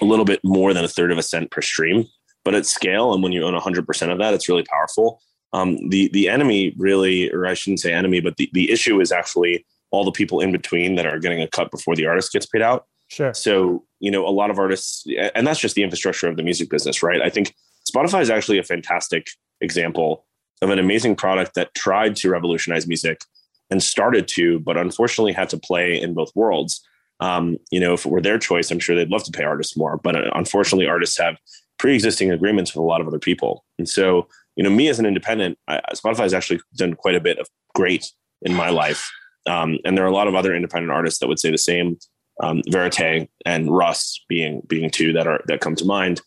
a 0.00 0.04
little 0.04 0.24
bit 0.24 0.40
more 0.42 0.72
than 0.72 0.84
a 0.84 0.88
third 0.88 1.12
of 1.12 1.18
a 1.18 1.22
cent 1.22 1.50
per 1.50 1.60
stream, 1.60 2.06
but 2.44 2.54
at 2.54 2.66
scale 2.66 3.12
and 3.12 3.22
when 3.22 3.32
you 3.32 3.44
own 3.44 3.54
100% 3.54 4.12
of 4.12 4.18
that, 4.18 4.34
it's 4.34 4.48
really 4.48 4.64
powerful. 4.64 5.20
Um, 5.56 5.88
the 5.88 6.08
the 6.12 6.28
enemy 6.28 6.74
really, 6.76 7.32
or 7.32 7.46
I 7.46 7.54
shouldn't 7.54 7.80
say 7.80 7.92
enemy, 7.92 8.20
but 8.20 8.36
the, 8.36 8.50
the 8.52 8.70
issue 8.70 9.00
is 9.00 9.10
actually 9.10 9.64
all 9.90 10.04
the 10.04 10.12
people 10.12 10.40
in 10.40 10.52
between 10.52 10.96
that 10.96 11.06
are 11.06 11.18
getting 11.18 11.40
a 11.40 11.48
cut 11.48 11.70
before 11.70 11.96
the 11.96 12.06
artist 12.06 12.32
gets 12.32 12.46
paid 12.46 12.62
out. 12.62 12.86
Sure. 13.08 13.32
So, 13.32 13.84
you 14.00 14.10
know, 14.10 14.26
a 14.26 14.34
lot 14.40 14.50
of 14.50 14.58
artists, 14.58 15.06
and 15.34 15.46
that's 15.46 15.60
just 15.60 15.74
the 15.74 15.82
infrastructure 15.82 16.28
of 16.28 16.36
the 16.36 16.42
music 16.42 16.68
business, 16.68 17.02
right? 17.02 17.22
I 17.22 17.30
think 17.30 17.54
Spotify 17.90 18.20
is 18.20 18.30
actually 18.30 18.58
a 18.58 18.64
fantastic 18.64 19.28
example 19.60 20.26
of 20.60 20.70
an 20.70 20.78
amazing 20.78 21.16
product 21.16 21.54
that 21.54 21.74
tried 21.74 22.16
to 22.16 22.30
revolutionize 22.30 22.86
music 22.86 23.20
and 23.70 23.82
started 23.82 24.28
to, 24.28 24.60
but 24.60 24.76
unfortunately 24.76 25.32
had 25.32 25.48
to 25.50 25.58
play 25.58 26.00
in 26.00 26.14
both 26.14 26.30
worlds. 26.34 26.82
Um, 27.20 27.56
you 27.70 27.80
know, 27.80 27.94
if 27.94 28.04
it 28.04 28.12
were 28.12 28.20
their 28.20 28.38
choice, 28.38 28.70
I'm 28.70 28.80
sure 28.80 28.94
they'd 28.94 29.08
love 29.08 29.24
to 29.24 29.32
pay 29.32 29.44
artists 29.44 29.76
more, 29.76 29.96
but 30.02 30.16
uh, 30.16 30.30
unfortunately, 30.34 30.86
artists 30.86 31.18
have 31.18 31.38
pre-existing 31.78 32.30
agreements 32.30 32.74
with 32.74 32.82
a 32.82 32.86
lot 32.86 33.00
of 33.00 33.06
other 33.06 33.18
people, 33.18 33.64
and 33.78 33.88
so 33.88 34.28
you 34.56 34.64
know, 34.64 34.70
me 34.70 34.88
as 34.88 34.98
an 34.98 35.06
independent, 35.06 35.58
Spotify 35.94 36.20
has 36.20 36.34
actually 36.34 36.60
done 36.74 36.94
quite 36.94 37.14
a 37.14 37.20
bit 37.20 37.38
of 37.38 37.48
great 37.74 38.10
in 38.42 38.54
my 38.54 38.70
life, 38.70 39.10
um, 39.46 39.78
and 39.84 39.96
there 39.96 40.04
are 40.04 40.08
a 40.08 40.14
lot 40.14 40.28
of 40.28 40.34
other 40.34 40.54
independent 40.54 40.92
artists 40.92 41.20
that 41.20 41.28
would 41.28 41.38
say 41.38 41.50
the 41.50 41.58
same. 41.58 41.98
Um, 42.42 42.60
Verite 42.68 43.28
and 43.46 43.74
Russ 43.74 44.22
being 44.28 44.60
being 44.66 44.90
two 44.90 45.12
that 45.14 45.26
are 45.26 45.40
that 45.46 45.60
come 45.60 45.74
to 45.76 45.86
mind. 45.86 46.20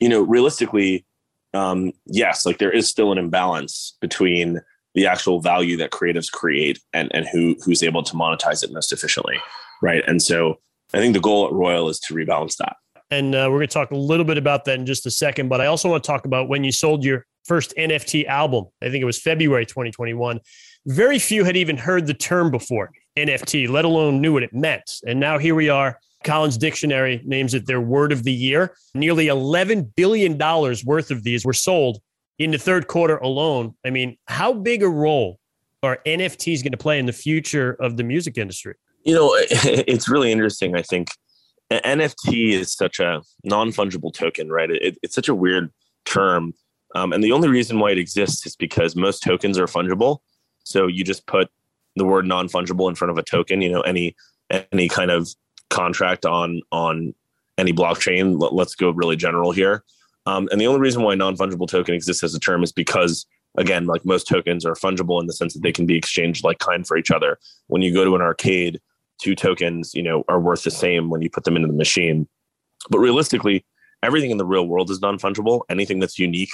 You 0.00 0.08
know, 0.08 0.22
realistically, 0.22 1.04
um, 1.52 1.92
yes, 2.06 2.46
like 2.46 2.58
there 2.58 2.70
is 2.70 2.88
still 2.88 3.12
an 3.12 3.18
imbalance 3.18 3.96
between 4.00 4.60
the 4.94 5.06
actual 5.06 5.40
value 5.40 5.76
that 5.78 5.90
creatives 5.90 6.30
create 6.30 6.80
and 6.92 7.10
and 7.14 7.26
who 7.26 7.56
who's 7.64 7.82
able 7.82 8.02
to 8.02 8.14
monetize 8.14 8.62
it 8.62 8.72
most 8.72 8.92
efficiently, 8.92 9.36
right? 9.82 10.02
And 10.06 10.22
so 10.22 10.58
I 10.94 10.98
think 10.98 11.14
the 11.14 11.20
goal 11.20 11.46
at 11.46 11.52
Royal 11.52 11.88
is 11.88 11.98
to 12.00 12.14
rebalance 12.14 12.56
that. 12.56 12.76
And 13.10 13.34
uh, 13.34 13.48
we're 13.50 13.58
going 13.58 13.68
to 13.68 13.74
talk 13.74 13.90
a 13.90 13.96
little 13.96 14.24
bit 14.24 14.38
about 14.38 14.64
that 14.64 14.78
in 14.78 14.86
just 14.86 15.04
a 15.04 15.10
second. 15.10 15.48
But 15.48 15.60
I 15.60 15.66
also 15.66 15.90
want 15.90 16.02
to 16.02 16.06
talk 16.06 16.24
about 16.24 16.48
when 16.48 16.64
you 16.64 16.72
sold 16.72 17.04
your 17.04 17.26
first 17.44 17.74
NFT 17.76 18.26
album. 18.26 18.66
I 18.82 18.90
think 18.90 19.02
it 19.02 19.06
was 19.06 19.20
February 19.20 19.66
2021. 19.66 20.40
Very 20.86 21.18
few 21.18 21.44
had 21.44 21.56
even 21.56 21.76
heard 21.76 22.06
the 22.06 22.14
term 22.14 22.50
before 22.50 22.90
NFT, 23.16 23.68
let 23.68 23.84
alone 23.84 24.20
knew 24.20 24.32
what 24.32 24.42
it 24.42 24.52
meant. 24.52 25.00
And 25.06 25.20
now 25.20 25.38
here 25.38 25.54
we 25.54 25.68
are. 25.68 25.98
Collins 26.24 26.56
Dictionary 26.56 27.20
names 27.24 27.54
it 27.54 27.66
their 27.66 27.80
word 27.80 28.12
of 28.12 28.22
the 28.22 28.32
year. 28.32 28.76
Nearly 28.94 29.26
$11 29.26 29.94
billion 29.96 30.38
worth 30.38 31.10
of 31.10 31.24
these 31.24 31.44
were 31.44 31.52
sold 31.52 32.00
in 32.38 32.52
the 32.52 32.58
third 32.58 32.86
quarter 32.86 33.16
alone. 33.18 33.74
I 33.84 33.90
mean, 33.90 34.16
how 34.26 34.52
big 34.52 34.82
a 34.82 34.88
role 34.88 35.38
are 35.82 35.98
NFTs 36.06 36.62
going 36.62 36.72
to 36.72 36.78
play 36.78 36.98
in 36.98 37.06
the 37.06 37.12
future 37.12 37.76
of 37.80 37.96
the 37.96 38.04
music 38.04 38.38
industry? 38.38 38.74
You 39.04 39.14
know, 39.14 39.30
it's 39.34 40.08
really 40.08 40.30
interesting. 40.30 40.76
I 40.76 40.82
think 40.82 41.08
NFT 41.70 42.52
is 42.52 42.72
such 42.72 43.00
a 43.00 43.22
non 43.44 43.70
fungible 43.70 44.12
token, 44.12 44.50
right? 44.50 44.70
It, 44.70 44.98
it's 45.02 45.14
such 45.14 45.28
a 45.28 45.34
weird 45.34 45.70
term. 46.04 46.54
Um, 46.94 47.12
and 47.12 47.22
the 47.22 47.32
only 47.32 47.48
reason 47.48 47.78
why 47.78 47.90
it 47.90 47.98
exists 47.98 48.46
is 48.46 48.56
because 48.56 48.94
most 48.94 49.22
tokens 49.22 49.58
are 49.58 49.66
fungible. 49.66 50.18
So 50.64 50.86
you 50.86 51.04
just 51.04 51.26
put 51.26 51.48
the 51.96 52.04
word 52.04 52.26
non 52.26 52.48
fungible 52.48 52.88
in 52.88 52.94
front 52.94 53.10
of 53.10 53.18
a 53.18 53.22
token, 53.22 53.60
you 53.60 53.70
know, 53.70 53.80
any 53.82 54.14
any 54.50 54.88
kind 54.88 55.10
of 55.10 55.28
contract 55.70 56.26
on 56.26 56.60
on 56.70 57.14
any 57.58 57.72
blockchain. 57.72 58.40
Let, 58.40 58.66
us 58.66 58.74
go 58.74 58.90
really 58.90 59.16
general 59.16 59.52
here. 59.52 59.84
Um, 60.26 60.48
and 60.52 60.60
the 60.60 60.66
only 60.66 60.80
reason 60.80 61.02
why 61.02 61.14
non 61.14 61.36
fungible 61.36 61.68
token 61.68 61.94
exists 61.94 62.22
as 62.22 62.34
a 62.34 62.40
term 62.40 62.62
is 62.62 62.72
because, 62.72 63.26
again, 63.56 63.86
like 63.86 64.04
most 64.04 64.28
tokens 64.28 64.64
are 64.64 64.74
fungible 64.74 65.20
in 65.20 65.26
the 65.26 65.32
sense 65.32 65.54
that 65.54 65.62
they 65.62 65.72
can 65.72 65.86
be 65.86 65.96
exchanged 65.96 66.44
like 66.44 66.58
kind 66.58 66.86
for 66.86 66.96
each 66.96 67.10
other. 67.10 67.38
When 67.66 67.82
you 67.82 67.92
go 67.92 68.04
to 68.04 68.14
an 68.14 68.22
arcade, 68.22 68.80
two 69.18 69.34
tokens, 69.34 69.94
you 69.94 70.02
know, 70.02 70.24
are 70.28 70.40
worth 70.40 70.64
the 70.64 70.70
same 70.70 71.10
when 71.10 71.22
you 71.22 71.30
put 71.30 71.44
them 71.44 71.56
into 71.56 71.68
the 71.68 71.74
machine. 71.74 72.28
But 72.90 72.98
realistically, 72.98 73.64
everything 74.02 74.30
in 74.30 74.38
the 74.38 74.46
real 74.46 74.66
world 74.66 74.90
is 74.90 75.00
non 75.00 75.18
fungible. 75.18 75.62
Anything 75.68 75.98
that's 75.98 76.18
unique 76.18 76.52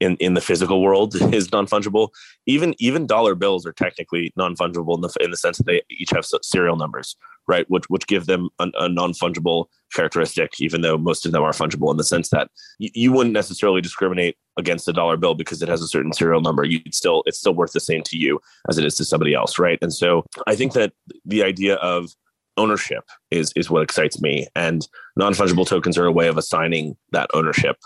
in, 0.00 0.16
in 0.16 0.34
the 0.34 0.40
physical 0.40 0.82
world 0.82 1.14
is 1.34 1.50
non 1.52 1.66
fungible. 1.66 2.10
Even 2.46 2.74
even 2.78 3.06
dollar 3.06 3.34
bills 3.34 3.66
are 3.66 3.72
technically 3.72 4.32
non 4.36 4.54
fungible 4.54 4.94
in 4.94 5.00
the 5.00 5.14
in 5.20 5.30
the 5.30 5.36
sense 5.36 5.58
that 5.58 5.66
they 5.66 5.82
each 5.90 6.10
have 6.10 6.26
serial 6.42 6.76
numbers, 6.76 7.16
right? 7.46 7.66
Which 7.68 7.84
which 7.88 8.06
give 8.06 8.26
them 8.26 8.48
a, 8.58 8.68
a 8.78 8.88
non 8.88 9.12
fungible 9.12 9.66
characteristic, 9.92 10.60
even 10.60 10.82
though 10.82 10.98
most 10.98 11.26
of 11.26 11.32
them 11.32 11.42
are 11.42 11.52
fungible 11.52 11.90
in 11.90 11.96
the 11.96 12.04
sense 12.04 12.28
that 12.30 12.50
you, 12.78 12.90
you 12.94 13.12
wouldn't 13.12 13.34
necessarily 13.34 13.80
discriminate 13.80 14.36
against 14.56 14.88
a 14.88 14.92
dollar 14.92 15.16
bill 15.16 15.34
because 15.34 15.62
it 15.62 15.68
has 15.68 15.82
a 15.82 15.88
certain 15.88 16.12
serial 16.12 16.40
number. 16.40 16.64
You'd 16.64 16.94
still 16.94 17.22
it's 17.26 17.38
still 17.38 17.54
worth 17.54 17.72
the 17.72 17.80
same 17.80 18.02
to 18.04 18.16
you 18.16 18.40
as 18.68 18.78
it 18.78 18.84
is 18.84 18.96
to 18.96 19.04
somebody 19.04 19.34
else, 19.34 19.58
right? 19.58 19.78
And 19.82 19.92
so 19.92 20.24
I 20.46 20.54
think 20.54 20.72
that 20.74 20.92
the 21.24 21.42
idea 21.42 21.76
of 21.76 22.10
ownership 22.56 23.04
is 23.30 23.52
is 23.56 23.70
what 23.70 23.82
excites 23.82 24.20
me, 24.20 24.46
and 24.54 24.86
non 25.16 25.32
fungible 25.32 25.66
tokens 25.66 25.98
are 25.98 26.06
a 26.06 26.12
way 26.12 26.28
of 26.28 26.38
assigning 26.38 26.96
that 27.12 27.30
ownership 27.34 27.76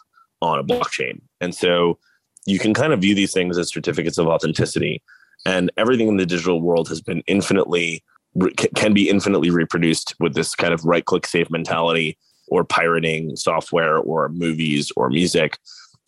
on 0.42 0.58
a 0.58 0.64
blockchain. 0.64 1.20
And 1.40 1.54
so 1.54 1.98
you 2.46 2.58
can 2.58 2.74
kind 2.74 2.92
of 2.92 3.00
view 3.00 3.14
these 3.14 3.32
things 3.32 3.56
as 3.56 3.72
certificates 3.72 4.18
of 4.18 4.26
authenticity. 4.26 5.02
And 5.46 5.70
everything 5.76 6.08
in 6.08 6.16
the 6.16 6.26
digital 6.26 6.60
world 6.60 6.88
has 6.88 7.00
been 7.00 7.22
infinitely, 7.26 8.02
can 8.74 8.92
be 8.92 9.08
infinitely 9.08 9.50
reproduced 9.50 10.14
with 10.20 10.34
this 10.34 10.54
kind 10.54 10.74
of 10.74 10.84
right 10.84 11.04
click 11.04 11.26
save 11.26 11.50
mentality 11.50 12.18
or 12.48 12.64
pirating 12.64 13.36
software 13.36 13.96
or 13.98 14.28
movies 14.28 14.90
or 14.96 15.08
music. 15.08 15.58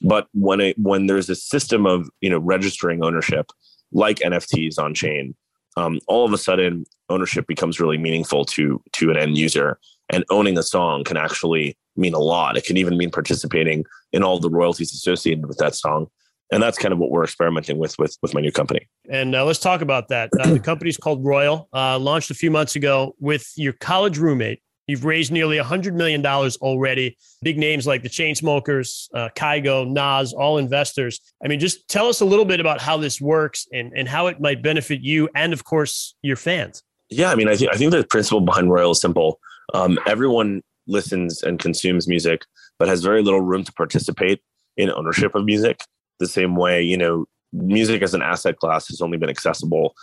But 0.03 0.27
when 0.35 0.61
it, 0.61 0.79
when 0.79 1.07
there's 1.07 1.31
a 1.31 1.35
system 1.35 1.87
of 1.87 2.11
you 2.21 2.29
know 2.29 2.39
registering 2.39 3.03
ownership 3.03 3.51
like 3.93 4.19
NFTs 4.19 4.79
on 4.79 4.95
chain, 4.95 5.35
um, 5.77 6.01
all 6.09 6.27
of 6.27 6.33
a 6.33 6.39
sudden 6.39 6.85
ownership 7.09 7.47
becomes 7.47 7.81
really 7.81 7.99
meaningful 7.99 8.45
to 8.47 8.83
to 8.93 9.11
an 9.11 9.17
end 9.17 9.39
user, 9.39 9.79
and 10.11 10.25
owning 10.31 10.59
a 10.59 10.63
song 10.63 11.05
can 11.05 11.17
actually 11.17 11.77
mean 11.97 12.15
a 12.15 12.19
lot. 12.19 12.57
It 12.57 12.65
can 12.65 12.77
even 12.77 12.97
mean 12.97 13.11
participating 13.11 13.85
in 14.13 14.23
all 14.23 14.39
the 14.39 14.51
royalties 14.51 14.93
associated 14.93 15.47
with 15.47 15.59
that 15.59 15.75
song. 15.75 16.09
And 16.53 16.63
that's 16.63 16.79
kind 16.79 16.93
of 16.93 16.99
what 16.99 17.11
we're 17.11 17.25
experimenting 17.25 17.79
with 17.79 17.99
with, 17.99 18.17
with 18.23 18.35
my 18.35 18.41
new 18.41 18.53
company. 18.53 18.87
And 19.09 19.35
uh, 19.35 19.45
let's 19.45 19.59
talk 19.59 19.81
about 19.81 20.09
that. 20.09 20.31
Uh, 20.39 20.53
the 20.53 20.61
company's 20.61 20.97
called 20.97 21.25
Royal, 21.25 21.69
uh, 21.73 21.99
launched 21.99 22.31
a 22.31 22.35
few 22.35 22.51
months 22.51 22.77
ago 22.77 23.15
with 23.19 23.51
your 23.57 23.73
college 23.73 24.19
roommate. 24.19 24.61
You've 24.87 25.07
raised 25.07 25.33
nearly 25.33 25.57
$100 25.57 25.95
million 25.95 26.25
already. 26.27 27.17
Big 27.43 27.57
names 27.57 27.87
like 27.87 28.03
the 28.03 28.09
Chainsmokers, 28.11 29.09
uh, 29.15 29.31
Kygo, 29.35 29.89
Nas, 29.89 30.35
all 30.35 30.59
investors. 30.59 31.21
I 31.43 31.49
mean, 31.49 31.59
just 31.59 31.89
tell 31.89 32.07
us 32.07 32.21
a 32.21 32.25
little 32.27 32.45
bit 32.45 32.61
about 32.61 32.83
how 32.83 32.99
this 32.99 33.19
works 33.19 33.67
and, 33.73 33.93
and 33.97 34.07
how 34.07 34.27
it 34.27 34.41
might 34.41 34.63
benefit 34.63 35.01
you 35.01 35.31
and, 35.35 35.55
of 35.55 35.65
course, 35.65 36.15
your 36.21 36.37
fans. 36.37 36.83
Yeah, 37.09 37.31
I 37.31 37.35
mean, 37.35 37.49
I 37.49 37.57
think 37.57 37.73
I 37.73 37.77
think 37.77 37.93
the 37.93 38.05
principle 38.05 38.41
behind 38.41 38.71
Royal 38.71 38.91
is 38.91 39.01
simple. 39.01 39.39
Um, 39.73 39.99
everyone 40.07 40.63
listens 40.87 41.43
and 41.43 41.59
consumes 41.59 42.07
music, 42.07 42.45
but 42.79 42.89
has 42.89 43.03
very 43.03 43.23
little 43.23 43.41
room 43.41 43.65
to 43.65 43.73
participate 43.73 44.41
in 44.77 44.91
ownership 44.91 45.35
of 45.35 45.45
music. 45.45 45.81
The 46.19 46.27
same 46.27 46.57
way, 46.57 46.83
you 46.83 46.97
know, 46.97 47.27
music 47.53 48.03
as 48.03 48.15
an 48.15 48.23
asset 48.23 48.59
class 48.59 48.89
has 48.89 49.01
only 49.01 49.17
been 49.17 49.31
accessible 49.31 49.95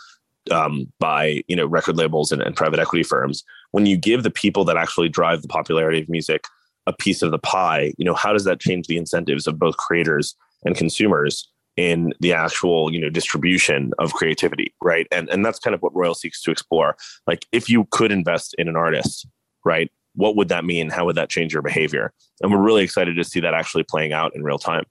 um, 0.50 0.92
by 0.98 1.42
you 1.46 1.54
know 1.54 1.66
record 1.66 1.96
labels 1.96 2.32
and, 2.32 2.42
and 2.42 2.56
private 2.56 2.80
equity 2.80 3.04
firms. 3.04 3.44
When 3.70 3.86
you 3.86 3.96
give 3.96 4.22
the 4.22 4.30
people 4.30 4.64
that 4.64 4.76
actually 4.76 5.08
drive 5.08 5.42
the 5.42 5.48
popularity 5.48 6.00
of 6.00 6.08
music 6.08 6.44
a 6.86 6.92
piece 6.92 7.22
of 7.22 7.30
the 7.30 7.38
pie, 7.38 7.92
you 7.96 8.04
know, 8.04 8.14
how 8.14 8.32
does 8.32 8.44
that 8.44 8.60
change 8.60 8.88
the 8.88 8.96
incentives 8.96 9.46
of 9.46 9.58
both 9.58 9.76
creators 9.76 10.34
and 10.64 10.76
consumers 10.76 11.48
in 11.76 12.12
the 12.20 12.32
actual 12.32 12.92
you 12.92 13.00
know 13.00 13.08
distribution 13.08 13.92
of 13.98 14.12
creativity 14.12 14.74
right 14.82 15.06
and 15.10 15.30
and 15.30 15.44
that's 15.44 15.58
kind 15.58 15.74
of 15.74 15.80
what 15.80 15.94
royal 15.94 16.14
seeks 16.14 16.42
to 16.42 16.50
explore 16.50 16.96
like 17.26 17.46
if 17.50 17.70
you 17.70 17.86
could 17.90 18.12
invest 18.12 18.54
in 18.58 18.68
an 18.68 18.76
artist 18.76 19.26
right 19.64 19.90
what 20.14 20.36
would 20.36 20.48
that 20.48 20.64
mean? 20.64 20.90
How 20.90 21.04
would 21.06 21.16
that 21.16 21.30
change 21.30 21.52
your 21.52 21.62
behavior? 21.62 22.12
And 22.42 22.52
we're 22.52 22.62
really 22.62 22.82
excited 22.82 23.16
to 23.16 23.24
see 23.24 23.40
that 23.40 23.54
actually 23.54 23.84
playing 23.84 24.12
out 24.12 24.34
in 24.34 24.42
real 24.42 24.58
time. 24.58 24.84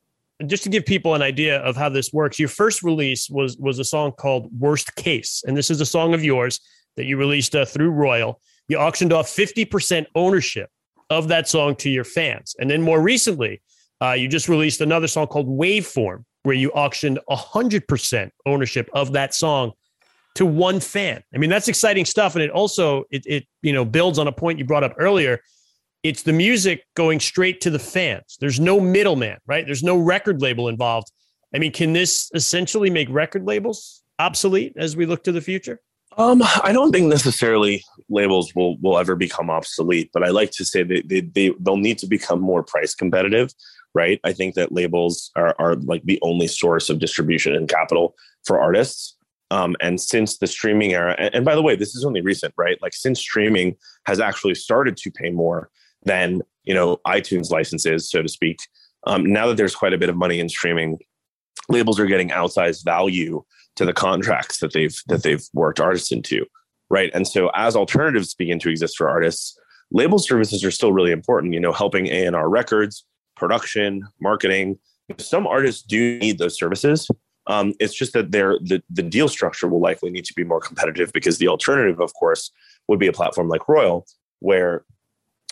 Just 0.47 0.63
to 0.63 0.69
give 0.69 0.85
people 0.85 1.13
an 1.13 1.21
idea 1.21 1.59
of 1.59 1.75
how 1.75 1.89
this 1.89 2.11
works, 2.11 2.39
your 2.39 2.49
first 2.49 2.81
release 2.81 3.29
was 3.29 3.57
was 3.57 3.77
a 3.77 3.83
song 3.83 4.11
called 4.11 4.49
"Worst 4.57 4.95
Case," 4.95 5.43
and 5.45 5.55
this 5.55 5.69
is 5.69 5.81
a 5.81 5.85
song 5.85 6.15
of 6.15 6.23
yours 6.23 6.59
that 6.97 7.05
you 7.05 7.17
released 7.17 7.55
uh, 7.55 7.63
through 7.63 7.91
Royal. 7.91 8.41
You 8.67 8.77
auctioned 8.77 9.13
off 9.13 9.29
fifty 9.29 9.65
percent 9.65 10.07
ownership 10.15 10.71
of 11.11 11.27
that 11.27 11.47
song 11.47 11.75
to 11.75 11.91
your 11.91 12.03
fans, 12.03 12.55
and 12.59 12.71
then 12.71 12.81
more 12.81 12.99
recently, 12.99 13.61
uh, 14.01 14.13
you 14.13 14.27
just 14.27 14.49
released 14.49 14.81
another 14.81 15.05
song 15.05 15.27
called 15.27 15.47
"Waveform," 15.47 16.23
where 16.41 16.55
you 16.55 16.71
auctioned 16.71 17.19
hundred 17.29 17.87
percent 17.87 18.33
ownership 18.47 18.89
of 18.93 19.13
that 19.13 19.35
song 19.35 19.73
to 20.35 20.45
one 20.45 20.79
fan. 20.79 21.23
I 21.33 21.37
mean, 21.37 21.49
that's 21.49 21.67
exciting 21.67 22.05
stuff. 22.05 22.35
And 22.35 22.43
it 22.43 22.51
also, 22.51 23.03
it, 23.11 23.23
it, 23.25 23.45
you 23.61 23.73
know, 23.73 23.85
builds 23.85 24.17
on 24.19 24.27
a 24.27 24.31
point 24.31 24.59
you 24.59 24.65
brought 24.65 24.83
up 24.83 24.93
earlier. 24.97 25.39
It's 26.03 26.23
the 26.23 26.33
music 26.33 26.83
going 26.95 27.19
straight 27.19 27.61
to 27.61 27.69
the 27.69 27.79
fans. 27.79 28.37
There's 28.39 28.59
no 28.59 28.79
middleman, 28.79 29.37
right? 29.45 29.65
There's 29.65 29.83
no 29.83 29.97
record 29.97 30.41
label 30.41 30.67
involved. 30.67 31.11
I 31.53 31.59
mean, 31.59 31.71
can 31.71 31.93
this 31.93 32.29
essentially 32.33 32.89
make 32.89 33.07
record 33.09 33.45
labels 33.45 34.01
obsolete 34.19 34.73
as 34.77 34.95
we 34.95 35.05
look 35.05 35.23
to 35.25 35.31
the 35.31 35.41
future? 35.41 35.79
Um, 36.17 36.41
I 36.63 36.71
don't 36.73 36.91
think 36.91 37.07
necessarily 37.07 37.83
labels 38.09 38.53
will 38.53 38.77
will 38.81 38.97
ever 38.97 39.15
become 39.15 39.49
obsolete, 39.49 40.09
but 40.13 40.23
I 40.23 40.29
like 40.29 40.51
to 40.51 40.65
say 40.65 40.83
that 40.83 41.07
they, 41.07 41.21
they 41.21 41.53
they'll 41.59 41.77
need 41.77 41.99
to 41.99 42.07
become 42.07 42.41
more 42.41 42.63
price 42.63 42.93
competitive, 42.93 43.53
right? 43.93 44.19
I 44.25 44.33
think 44.33 44.55
that 44.55 44.73
labels 44.73 45.31
are 45.37 45.55
are 45.57 45.75
like 45.75 46.03
the 46.03 46.19
only 46.21 46.47
source 46.47 46.89
of 46.89 46.99
distribution 46.99 47.55
and 47.55 47.69
capital 47.69 48.15
for 48.43 48.59
artists. 48.59 49.15
Um, 49.51 49.75
and 49.81 49.99
since 49.99 50.37
the 50.37 50.47
streaming 50.47 50.93
era, 50.93 51.13
and, 51.19 51.35
and 51.35 51.45
by 51.45 51.55
the 51.55 51.61
way, 51.61 51.75
this 51.75 51.93
is 51.93 52.05
only 52.05 52.21
recent, 52.21 52.53
right? 52.57 52.81
Like 52.81 52.93
since 52.93 53.19
streaming 53.19 53.75
has 54.05 54.19
actually 54.21 54.55
started 54.55 54.95
to 54.97 55.11
pay 55.11 55.29
more 55.29 55.69
than 56.03 56.41
you 56.63 56.73
know 56.73 56.97
iTunes 57.05 57.51
licenses, 57.51 58.09
so 58.09 58.21
to 58.21 58.29
speak. 58.29 58.57
Um, 59.05 59.25
now 59.25 59.47
that 59.47 59.57
there's 59.57 59.75
quite 59.75 59.93
a 59.93 59.97
bit 59.97 60.09
of 60.09 60.15
money 60.15 60.39
in 60.39 60.47
streaming, 60.47 60.99
labels 61.67 61.99
are 61.99 62.05
getting 62.05 62.29
outsized 62.29 62.85
value 62.85 63.43
to 63.75 63.85
the 63.85 63.93
contracts 63.93 64.59
that 64.59 64.71
they've 64.71 64.97
that 65.07 65.23
they've 65.23 65.43
worked 65.53 65.81
artists 65.81 66.13
into, 66.13 66.45
right? 66.89 67.11
And 67.13 67.27
so 67.27 67.51
as 67.53 67.75
alternatives 67.75 68.33
begin 68.33 68.57
to 68.59 68.69
exist 68.69 68.95
for 68.97 69.09
artists, 69.09 69.59
label 69.91 70.17
services 70.17 70.63
are 70.63 70.71
still 70.71 70.93
really 70.93 71.11
important. 71.11 71.53
You 71.53 71.59
know, 71.59 71.73
helping 71.73 72.07
A 72.07 72.25
and 72.25 72.37
R 72.37 72.49
records, 72.49 73.05
production, 73.35 74.07
marketing. 74.21 74.79
Some 75.17 75.45
artists 75.45 75.81
do 75.81 76.19
need 76.19 76.37
those 76.37 76.57
services. 76.57 77.09
Um, 77.47 77.73
it's 77.79 77.93
just 77.93 78.13
that 78.13 78.31
the, 78.31 78.83
the 78.89 79.01
deal 79.01 79.27
structure 79.27 79.67
will 79.67 79.81
likely 79.81 80.11
need 80.11 80.25
to 80.25 80.33
be 80.33 80.43
more 80.43 80.59
competitive 80.59 81.11
because 81.11 81.37
the 81.37 81.47
alternative, 81.47 81.99
of 81.99 82.13
course, 82.13 82.51
would 82.87 82.99
be 82.99 83.07
a 83.07 83.13
platform 83.13 83.47
like 83.47 83.67
Royal, 83.67 84.05
where 84.39 84.83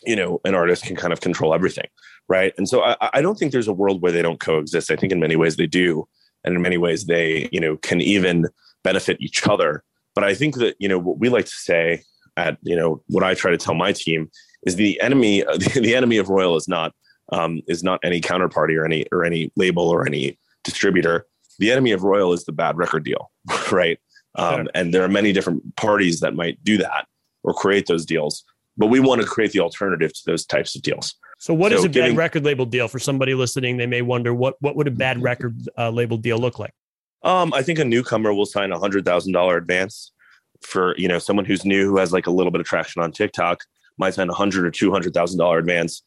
you 0.04 0.16
know 0.16 0.40
an 0.46 0.56
artist 0.56 0.84
can 0.84 0.96
kind 0.96 1.14
of 1.14 1.22
control 1.22 1.54
everything, 1.54 1.88
right? 2.28 2.54
And 2.58 2.68
so 2.68 2.84
I, 2.84 2.96
I 3.14 3.22
don't 3.22 3.38
think 3.38 3.52
there's 3.52 3.68
a 3.68 3.74
world 3.74 4.02
where 4.02 4.12
they 4.12 4.22
don't 4.22 4.40
coexist. 4.40 4.92
I 4.92 4.96
think 4.96 5.12
in 5.12 5.20
many 5.20 5.36
ways 5.36 5.56
they 5.56 5.68
do, 5.68 6.08
and 6.44 6.56
in 6.56 6.62
many 6.62 6.78
ways 6.78 7.06
they 7.06 7.50
you 7.52 7.60
know 7.60 7.78
can 7.78 8.02
even 8.02 8.48
benefit 8.84 9.18
each 9.20 9.48
other. 9.48 9.84
But 10.16 10.24
I 10.24 10.34
think 10.34 10.56
that 10.56 10.76
you 10.80 10.88
know 10.88 11.00
what 11.00 11.20
we 11.20 11.30
like 11.30 11.46
to 11.46 11.52
say 11.52 12.04
at 12.38 12.58
you 12.62 12.76
know 12.76 13.02
what 13.08 13.24
I 13.24 13.34
try 13.34 13.52
to 13.52 13.58
tell 13.58 13.76
my 13.76 13.92
team 13.92 14.30
is 14.66 14.76
the 14.76 15.00
enemy 15.02 15.42
the 15.76 15.96
enemy 15.96 16.18
of 16.18 16.30
Royal 16.30 16.56
is 16.56 16.68
not 16.68 16.94
um, 17.32 17.62
is 17.68 17.84
not 17.84 18.00
any 18.04 18.22
counterparty 18.22 18.78
or 18.78 18.86
any 18.86 19.06
or 19.12 19.24
any 19.24 19.52
label 19.56 19.88
or 19.88 20.06
any 20.06 20.38
distributor. 20.64 21.26
The 21.60 21.72
enemy 21.72 21.92
of 21.92 22.04
Royal 22.04 22.34
is 22.34 22.46
the 22.46 22.52
bad 22.52 22.78
record 22.78 23.04
deal, 23.04 23.32
right? 23.72 24.00
Um, 24.36 24.68
And 24.74 24.94
there 24.94 25.04
are 25.04 25.10
many 25.10 25.34
different 25.34 25.76
parties 25.76 26.20
that 26.22 26.34
might 26.36 26.64
do 26.64 26.78
that 26.78 27.08
or 27.44 27.54
create 27.54 27.88
those 27.88 28.06
deals, 28.06 28.44
but 28.78 28.88
we 28.88 29.00
want 29.00 29.22
to 29.22 29.28
create 29.28 29.52
the 29.52 29.60
alternative 29.60 30.14
to 30.14 30.22
those 30.26 30.46
types 30.46 30.76
of 30.76 30.82
deals. 30.82 31.16
So, 31.40 31.54
what 31.54 31.72
so 31.72 31.80
is 31.80 31.84
a 31.86 31.90
giving, 31.90 32.12
bad 32.12 32.18
record 32.18 32.46
label 32.46 32.66
deal 32.66 32.88
for 32.88 33.00
somebody 33.00 33.34
listening? 33.34 33.78
They 33.78 33.88
may 33.88 34.02
wonder 34.02 34.34
what 34.34 34.56
what 34.60 34.76
would 34.76 34.88
a 34.88 34.92
bad 34.92 35.22
record 35.30 35.58
uh, 35.78 35.90
label 35.90 36.18
deal 36.18 36.38
look 36.38 36.60
like. 36.60 36.74
Um, 37.24 37.54
I 37.54 37.62
think 37.62 37.80
a 37.80 37.86
newcomer 37.86 38.34
will 38.34 38.46
sign 38.46 38.72
a 38.72 38.80
hundred 38.80 39.06
thousand 39.06 39.34
dollar 39.34 39.58
advance 39.58 40.12
for 40.62 40.96
you 40.98 41.08
know 41.08 41.20
someone 41.20 41.46
who's 41.46 41.66
new 41.66 41.90
who 41.90 41.98
has 41.98 42.12
like 42.12 42.28
a 42.28 42.32
little 42.32 42.52
bit 42.52 42.62
of 42.62 42.68
traction 42.68 43.02
on 43.02 43.12
TikTok 43.12 43.64
might 43.98 44.14
sign 44.14 44.30
a 44.30 44.34
hundred 44.34 44.66
or 44.66 44.72
two 44.72 44.92
hundred 44.92 45.14
thousand 45.14 45.40
dollar 45.40 45.58
advance 45.58 46.04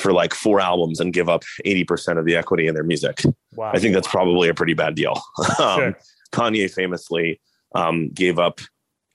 for 0.00 0.12
like 0.12 0.34
four 0.34 0.60
albums 0.60 1.00
and 1.00 1.12
give 1.12 1.28
up 1.28 1.42
80% 1.64 2.18
of 2.18 2.24
the 2.24 2.36
equity 2.36 2.66
in 2.66 2.74
their 2.74 2.84
music. 2.84 3.22
Wow. 3.54 3.70
I 3.72 3.78
think 3.78 3.94
that's 3.94 4.08
probably 4.08 4.48
a 4.48 4.54
pretty 4.54 4.74
bad 4.74 4.94
deal. 4.94 5.20
um. 5.58 5.94
Kanye 6.32 6.72
famously 6.72 7.40
um, 7.74 8.08
gave 8.10 8.38
up 8.38 8.60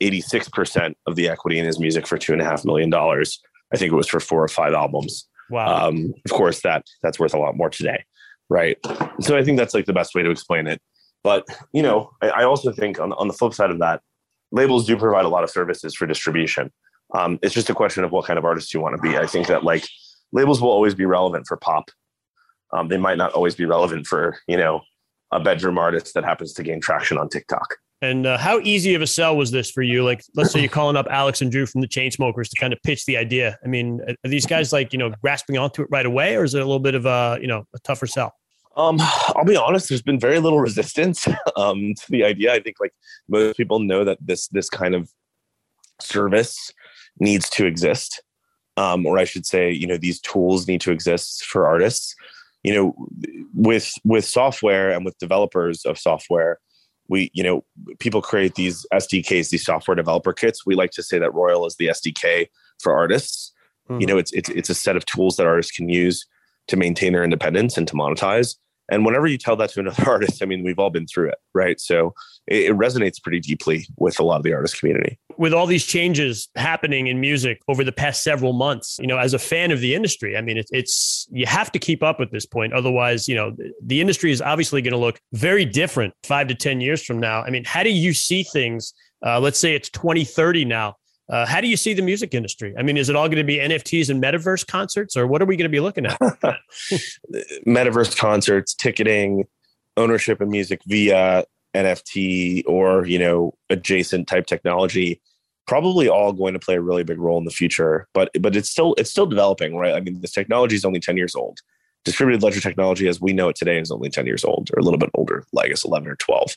86% 0.01 0.95
of 1.07 1.15
the 1.15 1.29
equity 1.29 1.59
in 1.59 1.65
his 1.65 1.79
music 1.79 2.07
for 2.07 2.17
two 2.17 2.33
and 2.33 2.41
a 2.41 2.45
half 2.45 2.65
million 2.65 2.89
dollars. 2.89 3.39
I 3.73 3.77
think 3.77 3.91
it 3.91 3.95
was 3.95 4.07
for 4.07 4.19
four 4.19 4.43
or 4.43 4.47
five 4.47 4.73
albums. 4.73 5.27
Wow. 5.49 5.87
Um, 5.87 6.13
of 6.25 6.31
course, 6.31 6.61
that 6.61 6.85
that's 7.03 7.19
worth 7.19 7.33
a 7.33 7.39
lot 7.39 7.55
more 7.55 7.69
today, 7.69 8.03
right? 8.49 8.77
So 9.21 9.37
I 9.37 9.43
think 9.43 9.57
that's 9.57 9.73
like 9.73 9.85
the 9.85 9.93
best 9.93 10.15
way 10.15 10.23
to 10.23 10.29
explain 10.29 10.67
it. 10.67 10.81
But 11.23 11.45
you 11.71 11.81
know, 11.81 12.11
I, 12.21 12.29
I 12.29 12.43
also 12.43 12.71
think 12.71 12.99
on 12.99 13.13
on 13.13 13.27
the 13.27 13.33
flip 13.33 13.53
side 13.53 13.69
of 13.69 13.79
that, 13.79 14.01
labels 14.51 14.85
do 14.85 14.97
provide 14.97 15.25
a 15.25 15.29
lot 15.29 15.43
of 15.43 15.49
services 15.49 15.95
for 15.95 16.07
distribution. 16.07 16.71
Um, 17.13 17.39
it's 17.41 17.53
just 17.53 17.69
a 17.69 17.75
question 17.75 18.03
of 18.03 18.11
what 18.11 18.25
kind 18.25 18.39
of 18.39 18.45
artist 18.45 18.73
you 18.73 18.81
want 18.81 18.95
to 18.95 19.01
be. 19.01 19.17
I 19.17 19.27
think 19.27 19.47
that 19.47 19.63
like 19.63 19.85
labels 20.31 20.61
will 20.61 20.69
always 20.69 20.95
be 20.95 21.05
relevant 21.05 21.47
for 21.47 21.57
pop. 21.57 21.89
Um, 22.73 22.87
they 22.87 22.97
might 22.97 23.17
not 23.17 23.33
always 23.33 23.55
be 23.55 23.65
relevant 23.65 24.07
for 24.07 24.37
you 24.47 24.57
know 24.57 24.81
a 25.31 25.39
bedroom 25.39 25.77
artist 25.77 26.13
that 26.13 26.23
happens 26.23 26.53
to 26.53 26.63
gain 26.63 26.79
traction 26.81 27.17
on 27.17 27.29
TikTok. 27.29 27.75
And 28.01 28.27
uh, 28.27 28.37
how 28.37 28.59
easy 28.59 28.93
of 28.93 29.01
a 29.01 29.07
sell 29.07 29.35
was 29.35 29.51
this 29.51 29.71
for 29.71 29.81
you? 29.81 30.03
Like, 30.03 30.21
let's 30.35 30.51
say 30.51 30.59
you're 30.59 30.69
calling 30.69 30.97
up 30.97 31.07
Alex 31.09 31.41
and 31.41 31.51
Drew 31.51 31.65
from 31.65 31.81
the 31.81 31.87
Chainsmokers 31.87 32.49
to 32.49 32.59
kind 32.59 32.73
of 32.73 32.79
pitch 32.83 33.05
the 33.05 33.17
idea. 33.17 33.57
I 33.63 33.67
mean, 33.67 34.01
are 34.07 34.29
these 34.29 34.45
guys 34.45 34.73
like 34.73 34.93
you 34.93 34.99
know 34.99 35.11
grasping 35.21 35.57
onto 35.57 35.81
it 35.81 35.87
right 35.89 36.05
away, 36.05 36.35
or 36.35 36.43
is 36.43 36.53
it 36.53 36.61
a 36.61 36.65
little 36.65 36.79
bit 36.79 36.95
of 36.95 37.05
a 37.05 37.37
you 37.41 37.47
know 37.47 37.65
a 37.73 37.79
tougher 37.79 38.07
sell? 38.07 38.33
Um, 38.75 38.97
I'll 38.99 39.45
be 39.45 39.55
honest. 39.55 39.87
There's 39.87 40.01
been 40.01 40.19
very 40.19 40.39
little 40.39 40.59
resistance 40.59 41.27
um, 41.55 41.93
to 41.95 42.11
the 42.11 42.25
idea. 42.25 42.53
I 42.53 42.59
think 42.59 42.77
like 42.79 42.93
most 43.29 43.57
people 43.57 43.79
know 43.79 44.03
that 44.03 44.17
this 44.21 44.47
this 44.49 44.69
kind 44.69 44.93
of 44.93 45.09
service 46.01 46.71
needs 47.19 47.49
to 47.49 47.65
exist 47.65 48.21
um, 48.77 49.05
or 49.05 49.17
I 49.17 49.23
should 49.23 49.45
say, 49.45 49.71
you 49.71 49.87
know, 49.87 49.97
these 49.97 50.19
tools 50.19 50.67
need 50.67 50.81
to 50.81 50.91
exist 50.91 51.45
for 51.45 51.65
artists. 51.67 52.15
You 52.63 52.73
know, 52.73 52.95
with 53.53 53.93
with 54.03 54.25
software 54.25 54.89
and 54.89 55.05
with 55.05 55.17
developers 55.19 55.85
of 55.85 55.99
software, 55.99 56.59
we, 57.07 57.29
you 57.33 57.43
know, 57.43 57.63
people 57.99 58.21
create 58.21 58.55
these 58.55 58.85
SDKs, 58.91 59.49
these 59.49 59.63
software 59.63 59.95
developer 59.95 60.33
kits. 60.33 60.65
We 60.65 60.75
like 60.75 60.91
to 60.91 61.03
say 61.03 61.19
that 61.19 61.33
Royal 61.33 61.65
is 61.67 61.75
the 61.75 61.87
SDK 61.87 62.47
for 62.79 62.93
artists. 62.95 63.53
Mm-hmm. 63.89 64.01
You 64.01 64.07
know, 64.07 64.17
it's 64.17 64.31
it's 64.33 64.49
it's 64.49 64.69
a 64.69 64.75
set 64.75 64.95
of 64.95 65.05
tools 65.05 65.35
that 65.35 65.45
artists 65.45 65.71
can 65.71 65.89
use 65.89 66.25
to 66.67 66.75
maintain 66.75 67.13
their 67.13 67.23
independence 67.23 67.77
and 67.77 67.87
to 67.87 67.93
monetize. 67.93 68.55
And 68.89 69.05
whenever 69.05 69.27
you 69.27 69.37
tell 69.37 69.55
that 69.57 69.71
to 69.71 69.79
another 69.79 70.03
artist, 70.09 70.41
I 70.43 70.45
mean, 70.45 70.63
we've 70.63 70.79
all 70.79 70.89
been 70.89 71.07
through 71.07 71.29
it, 71.29 71.37
right? 71.53 71.79
So 71.79 72.13
it, 72.47 72.65
it, 72.65 72.75
resonates 72.75 73.21
pretty 73.21 73.39
deeply 73.39 73.87
with 73.97 74.19
a 74.19 74.23
lot 74.23 74.37
of 74.37 74.43
the 74.43 74.53
artist 74.53 74.79
community. 74.79 75.17
With 75.37 75.53
all 75.53 75.65
these 75.65 75.85
changes 75.85 76.49
happening 76.55 77.07
in 77.07 77.19
music 77.19 77.61
over 77.67 77.83
the 77.83 77.91
past 77.91 78.23
several 78.23 78.53
months, 78.53 78.97
you 78.99 79.07
know, 79.07 79.17
as 79.17 79.33
a 79.33 79.39
fan 79.39 79.71
of 79.71 79.79
the 79.79 79.95
industry, 79.95 80.37
I 80.37 80.41
mean, 80.41 80.57
it, 80.57 80.67
it's 80.71 81.27
you 81.31 81.45
have 81.45 81.71
to 81.71 81.79
keep 81.79 82.03
up 82.03 82.19
at 82.19 82.31
this 82.31 82.45
point. 82.45 82.73
Otherwise, 82.73 83.27
you 83.27 83.35
know, 83.35 83.55
the 83.83 84.01
industry 84.01 84.31
is 84.31 84.41
obviously 84.41 84.81
going 84.81 84.93
to 84.93 84.97
look 84.97 85.19
very 85.33 85.65
different 85.65 86.13
five 86.23 86.47
to 86.47 86.55
10 86.55 86.79
years 86.81 87.03
from 87.03 87.19
now. 87.19 87.41
I 87.41 87.49
mean, 87.49 87.63
how 87.65 87.83
do 87.83 87.91
you 87.91 88.13
see 88.13 88.43
things? 88.43 88.93
Uh, 89.25 89.39
let's 89.39 89.59
say 89.59 89.73
it's 89.73 89.89
2030 89.89 90.65
now. 90.65 90.95
Uh, 91.27 91.45
how 91.45 91.59
do 91.59 91.67
you 91.67 91.77
see 91.77 91.93
the 91.93 92.01
music 92.01 92.33
industry? 92.33 92.75
I 92.77 92.83
mean, 92.83 92.97
is 92.97 93.09
it 93.09 93.15
all 93.15 93.27
going 93.27 93.37
to 93.37 93.43
be 93.43 93.57
NFTs 93.57 94.09
and 94.09 94.21
metaverse 94.21 94.65
concerts, 94.67 95.17
or 95.17 95.25
what 95.25 95.41
are 95.41 95.45
we 95.45 95.55
going 95.55 95.65
to 95.65 95.69
be 95.69 95.79
looking 95.79 96.05
at? 96.05 96.19
metaverse 97.67 98.15
concerts, 98.15 98.75
ticketing, 98.75 99.45
ownership 99.97 100.41
of 100.41 100.49
music 100.49 100.81
via 100.85 101.45
NFT 101.75 102.63
or 102.67 103.05
you 103.05 103.19
know 103.19 103.53
adjacent 103.69 104.27
type 104.27 104.45
technology, 104.45 105.21
probably 105.67 106.07
all 106.07 106.31
going 106.31 106.53
to 106.53 106.59
play 106.59 106.75
a 106.75 106.81
really 106.81 107.03
big 107.03 107.19
role 107.19 107.37
in 107.37 107.45
the 107.45 107.51
future. 107.51 108.07
But 108.13 108.29
but 108.39 108.55
it's 108.55 108.69
still 108.69 108.93
it's 108.97 109.09
still 109.09 109.25
developing, 109.25 109.75
right? 109.75 109.95
I 109.95 109.99
mean, 109.99 110.21
this 110.21 110.31
technology 110.31 110.75
is 110.75 110.85
only 110.85 110.99
ten 110.99 111.17
years 111.17 111.35
old. 111.35 111.59
Distributed 112.03 112.43
ledger 112.43 112.61
technology, 112.61 113.07
as 113.07 113.19
we 113.19 113.33
know 113.33 113.49
it 113.49 113.55
today, 113.55 113.79
is 113.79 113.89
only 113.89 114.09
ten 114.09 114.27
years 114.27 114.45
old, 114.45 114.69
or 114.73 114.79
a 114.79 114.83
little 114.83 114.99
bit 114.99 115.09
older, 115.15 115.43
like 115.53 115.65
I 115.65 115.69
guess 115.69 115.85
eleven 115.85 116.07
or 116.07 116.15
twelve. 116.15 116.55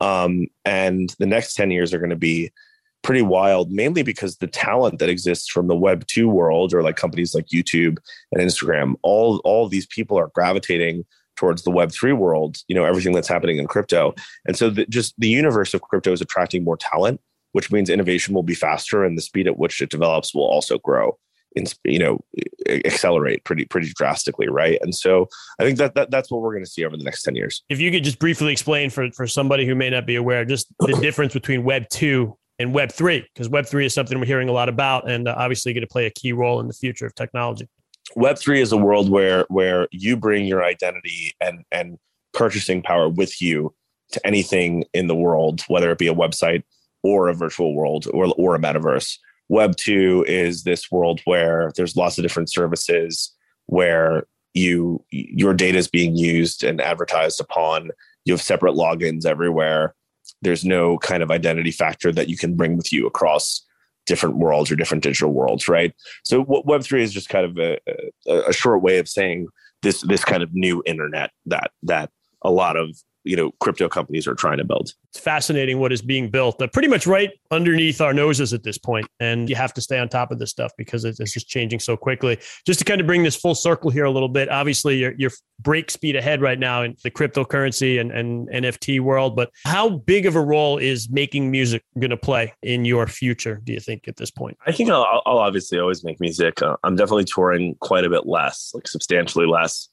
Um, 0.00 0.48
and 0.64 1.14
the 1.18 1.26
next 1.26 1.54
ten 1.54 1.70
years 1.70 1.94
are 1.94 1.98
going 1.98 2.10
to 2.10 2.16
be 2.16 2.52
pretty 3.02 3.22
wild, 3.22 3.70
mainly 3.70 4.02
because 4.02 4.36
the 4.36 4.46
talent 4.46 4.98
that 4.98 5.08
exists 5.08 5.48
from 5.48 5.66
the 5.66 5.76
Web 5.76 6.06
two 6.06 6.28
world, 6.28 6.72
or 6.72 6.82
like 6.82 6.96
companies 6.96 7.34
like 7.34 7.46
YouTube 7.48 7.98
and 8.32 8.42
Instagram, 8.42 8.94
all 9.02 9.40
all 9.44 9.68
these 9.68 9.86
people 9.86 10.18
are 10.18 10.30
gravitating 10.34 11.04
towards 11.36 11.62
the 11.62 11.70
Web 11.70 11.92
three 11.92 12.12
world. 12.12 12.58
You 12.68 12.74
know 12.74 12.84
everything 12.84 13.12
that's 13.12 13.28
happening 13.28 13.58
in 13.58 13.66
crypto, 13.66 14.14
and 14.46 14.56
so 14.56 14.70
the, 14.70 14.86
just 14.86 15.14
the 15.18 15.28
universe 15.28 15.74
of 15.74 15.82
crypto 15.82 16.12
is 16.12 16.20
attracting 16.20 16.64
more 16.64 16.76
talent, 16.76 17.20
which 17.52 17.70
means 17.70 17.90
innovation 17.90 18.34
will 18.34 18.42
be 18.42 18.54
faster, 18.54 19.04
and 19.04 19.18
the 19.18 19.22
speed 19.22 19.46
at 19.46 19.58
which 19.58 19.82
it 19.82 19.90
develops 19.90 20.34
will 20.34 20.48
also 20.48 20.78
grow. 20.78 21.18
In, 21.54 21.66
you 21.84 21.98
know 21.98 22.18
accelerate 22.66 23.44
pretty 23.44 23.66
pretty 23.66 23.92
drastically 23.94 24.48
right 24.48 24.78
and 24.80 24.94
so 24.94 25.28
i 25.60 25.62
think 25.62 25.76
that, 25.76 25.94
that 25.94 26.10
that's 26.10 26.30
what 26.30 26.40
we're 26.40 26.54
going 26.54 26.64
to 26.64 26.70
see 26.70 26.82
over 26.82 26.96
the 26.96 27.04
next 27.04 27.24
10 27.24 27.34
years 27.34 27.62
if 27.68 27.78
you 27.78 27.90
could 27.90 28.04
just 28.04 28.18
briefly 28.18 28.50
explain 28.52 28.88
for 28.88 29.10
for 29.10 29.26
somebody 29.26 29.66
who 29.66 29.74
may 29.74 29.90
not 29.90 30.06
be 30.06 30.16
aware 30.16 30.46
just 30.46 30.68
the 30.78 30.94
difference 31.02 31.34
between 31.34 31.62
web 31.62 31.86
2 31.90 32.34
and 32.58 32.74
Web 32.74 32.92
three, 32.92 33.26
because 33.34 33.48
Web 33.48 33.66
three 33.66 33.86
is 33.86 33.94
something 33.94 34.18
we're 34.18 34.26
hearing 34.26 34.48
a 34.48 34.52
lot 34.52 34.68
about, 34.68 35.10
and 35.10 35.28
uh, 35.28 35.34
obviously 35.36 35.72
going 35.72 35.82
to 35.82 35.86
play 35.86 36.06
a 36.06 36.10
key 36.10 36.32
role 36.32 36.60
in 36.60 36.68
the 36.68 36.74
future 36.74 37.06
of 37.06 37.14
technology. 37.14 37.68
Web 38.16 38.38
three 38.38 38.60
is 38.60 38.72
a 38.72 38.76
world 38.76 39.08
where 39.10 39.46
where 39.48 39.88
you 39.90 40.16
bring 40.16 40.46
your 40.46 40.64
identity 40.64 41.34
and 41.40 41.64
and 41.70 41.98
purchasing 42.32 42.82
power 42.82 43.08
with 43.08 43.40
you 43.40 43.74
to 44.12 44.26
anything 44.26 44.84
in 44.92 45.06
the 45.06 45.14
world, 45.14 45.62
whether 45.68 45.90
it 45.90 45.98
be 45.98 46.08
a 46.08 46.14
website 46.14 46.62
or 47.02 47.28
a 47.28 47.34
virtual 47.34 47.74
world 47.74 48.06
or 48.12 48.32
or 48.36 48.54
a 48.54 48.58
metaverse. 48.58 49.18
Web 49.48 49.76
two 49.76 50.24
is 50.28 50.62
this 50.62 50.90
world 50.90 51.20
where 51.24 51.72
there's 51.76 51.96
lots 51.96 52.18
of 52.18 52.22
different 52.22 52.50
services 52.50 53.34
where 53.66 54.24
you 54.54 55.04
your 55.10 55.54
data 55.54 55.78
is 55.78 55.88
being 55.88 56.16
used 56.16 56.62
and 56.64 56.80
advertised 56.80 57.40
upon. 57.40 57.90
You 58.24 58.34
have 58.34 58.42
separate 58.42 58.74
logins 58.74 59.26
everywhere 59.26 59.94
there's 60.42 60.64
no 60.64 60.98
kind 60.98 61.22
of 61.22 61.30
identity 61.30 61.70
factor 61.70 62.12
that 62.12 62.28
you 62.28 62.36
can 62.36 62.54
bring 62.54 62.76
with 62.76 62.92
you 62.92 63.06
across 63.06 63.64
different 64.06 64.36
worlds 64.36 64.70
or 64.70 64.76
different 64.76 65.02
digital 65.02 65.32
worlds, 65.32 65.68
right? 65.68 65.94
So 66.24 66.44
Web 66.46 66.82
three 66.82 67.02
is 67.02 67.12
just 67.12 67.28
kind 67.28 67.46
of 67.46 67.58
a, 67.58 67.78
a, 68.26 68.48
a, 68.48 68.52
short 68.52 68.82
way 68.82 68.98
of 68.98 69.08
saying 69.08 69.46
this 69.82 70.02
this 70.02 70.24
kind 70.24 70.42
of 70.42 70.50
new 70.52 70.82
internet 70.86 71.30
that 71.46 71.70
that 71.84 72.10
a 72.42 72.50
lot 72.50 72.76
of 72.76 72.96
you 73.24 73.36
know 73.36 73.52
crypto 73.60 73.88
companies 73.88 74.26
are 74.26 74.34
trying 74.34 74.58
to 74.58 74.64
build. 74.64 74.92
It's 75.10 75.20
fascinating 75.20 75.78
what 75.78 75.92
is 75.92 76.02
being 76.02 76.30
built 76.30 76.60
uh, 76.62 76.66
pretty 76.68 76.88
much 76.88 77.06
right 77.06 77.30
underneath 77.50 78.00
our 78.00 78.14
noses 78.14 78.52
at 78.52 78.62
this 78.62 78.78
point. 78.78 79.06
and 79.20 79.48
you 79.48 79.56
have 79.56 79.74
to 79.74 79.80
stay 79.80 79.98
on 79.98 80.08
top 80.08 80.30
of 80.30 80.38
this 80.38 80.50
stuff 80.50 80.72
because 80.78 81.04
it's, 81.04 81.20
it's 81.20 81.32
just 81.32 81.48
changing 81.48 81.80
so 81.80 81.96
quickly. 81.96 82.38
Just 82.66 82.78
to 82.78 82.84
kind 82.84 83.00
of 83.00 83.06
bring 83.06 83.22
this 83.22 83.36
full 83.36 83.54
circle 83.54 83.90
here 83.90 84.04
a 84.04 84.10
little 84.10 84.28
bit 84.28 84.48
obviously 84.48 84.96
you're, 84.96 85.14
you're 85.16 85.30
break 85.60 85.90
speed 85.90 86.16
ahead 86.16 86.40
right 86.40 86.58
now 86.58 86.82
in 86.82 86.96
the 87.02 87.10
cryptocurrency 87.10 88.00
and, 88.00 88.10
and 88.10 88.48
nft 88.48 89.00
world 89.00 89.36
but 89.36 89.50
how 89.64 89.88
big 89.88 90.26
of 90.26 90.34
a 90.34 90.40
role 90.40 90.78
is 90.78 91.08
making 91.10 91.50
music 91.50 91.84
going 91.98 92.10
to 92.10 92.16
play 92.16 92.52
in 92.62 92.84
your 92.84 93.06
future 93.06 93.60
do 93.64 93.72
you 93.72 93.80
think 93.80 94.08
at 94.08 94.16
this 94.16 94.30
point? 94.30 94.56
I 94.66 94.72
think 94.72 94.90
i'll, 94.90 95.22
I'll 95.26 95.38
obviously 95.38 95.78
always 95.78 96.04
make 96.04 96.20
music. 96.20 96.62
Uh, 96.62 96.76
i'm 96.84 96.96
definitely 96.96 97.24
touring 97.24 97.76
quite 97.80 98.04
a 98.04 98.10
bit 98.10 98.26
less 98.26 98.72
like 98.74 98.88
substantially 98.88 99.46
less 99.46 99.88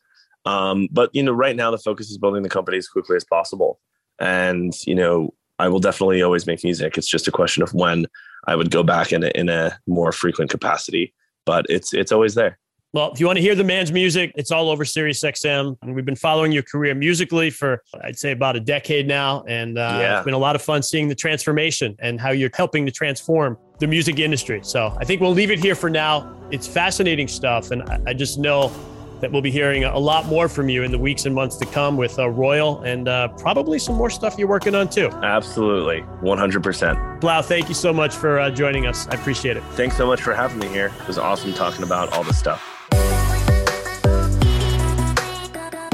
um, 0.50 0.88
but 0.92 1.10
you 1.14 1.22
know, 1.22 1.32
right 1.32 1.56
now 1.56 1.70
the 1.70 1.78
focus 1.78 2.10
is 2.10 2.18
building 2.18 2.42
the 2.42 2.50
company 2.50 2.78
as 2.78 2.88
quickly 2.88 3.16
as 3.16 3.24
possible. 3.24 3.80
And 4.20 4.74
you 4.88 4.96
know, 4.96 5.34
I 5.60 5.68
will 5.68 5.80
definitely 5.80 6.22
always 6.22 6.48
make 6.48 6.64
music. 6.64 6.98
It's 6.98 7.08
just 7.08 7.28
a 7.28 7.32
question 7.32 7.62
of 7.62 7.74
when 7.74 8.08
I 8.48 8.56
would 8.56 8.72
go 8.72 8.82
back 8.82 9.12
in 9.12 9.24
a, 9.24 9.28
in 9.36 9.50
a 9.50 9.78
more 9.88 10.12
frequent 10.12 10.50
capacity. 10.50 11.14
But 11.46 11.66
it's 11.70 11.94
it's 11.94 12.12
always 12.12 12.36
there. 12.36 12.58
Well, 12.92 13.12
if 13.12 13.20
you 13.20 13.28
want 13.28 13.38
to 13.38 13.44
hear 13.44 13.54
the 13.54 13.64
man's 13.64 13.92
music, 13.92 14.32
it's 14.36 14.50
all 14.50 14.68
over 14.68 14.84
SiriusXM. 14.84 15.78
And 15.84 15.94
we've 15.94 16.06
been 16.06 16.16
following 16.16 16.52
your 16.52 16.64
career 16.64 16.96
musically 16.96 17.52
for, 17.52 17.84
I'd 18.04 18.18
say, 18.18 18.32
about 18.32 18.56
a 18.56 18.60
decade 18.60 19.08
now. 19.08 19.44
And 19.48 19.78
uh, 19.78 19.98
yeah. 20.00 20.18
it's 20.18 20.26
been 20.26 20.34
a 20.34 20.40
lot 20.40 20.56
of 20.56 20.64
fun 20.64 20.82
seeing 20.82 21.08
the 21.08 21.14
transformation 21.14 21.96
and 22.00 22.20
how 22.20 22.32
you're 22.32 22.50
helping 22.56 22.88
to 22.88 22.92
transform 22.92 23.60
the 23.78 23.86
music 23.86 24.18
industry. 24.18 24.62
So 24.64 24.98
I 25.00 25.06
think 25.06 25.22
we'll 25.22 25.34
leave 25.36 25.52
it 25.52 25.60
here 25.60 25.76
for 25.76 25.92
now. 25.92 26.36
It's 26.50 26.68
fascinating 26.68 27.28
stuff. 27.28 27.70
And 27.70 27.84
I, 27.84 28.00
I 28.08 28.14
just 28.16 28.40
know 28.40 28.72
that 29.20 29.32
we'll 29.32 29.42
be 29.42 29.52
hearing 29.52 29.84
a 29.84 29.98
lot 29.98 30.26
more 30.26 30.48
from 30.48 30.70
you 30.70 30.84
in 30.84 30.92
the 30.92 30.98
weeks 30.98 31.26
and 31.26 31.36
months 31.36 31.58
to 31.58 31.66
come 31.66 31.98
with 31.98 32.18
uh, 32.20 32.30
Royal 32.30 32.82
and 32.82 33.08
uh, 33.08 33.28
probably 33.30 33.80
some 33.80 33.96
more 33.96 34.10
stuff 34.10 34.38
you're 34.38 34.48
working 34.48 34.76
on 34.76 34.90
too. 34.90 35.10
Absolutely. 35.24 36.02
100%. 36.22 37.20
3LAU, 37.20 37.46
thank 37.46 37.70
you 37.70 37.76
so 37.76 37.92
much 37.92 38.16
for 38.16 38.40
uh, 38.40 38.50
joining 38.50 38.86
us. 38.86 39.08
I 39.08 39.16
appreciate 39.16 39.58
it. 39.58 39.64
Thanks 39.72 39.98
so 39.98 40.08
much 40.08 40.22
for 40.22 40.34
having 40.34 40.60
me 40.60 40.68
here. 40.68 40.92
It 41.02 41.08
was 41.08 41.18
awesome 41.18 41.54
talking 41.54 41.84
about 41.84 42.14
all 42.14 42.24
this 42.24 42.38
stuff. 42.38 42.66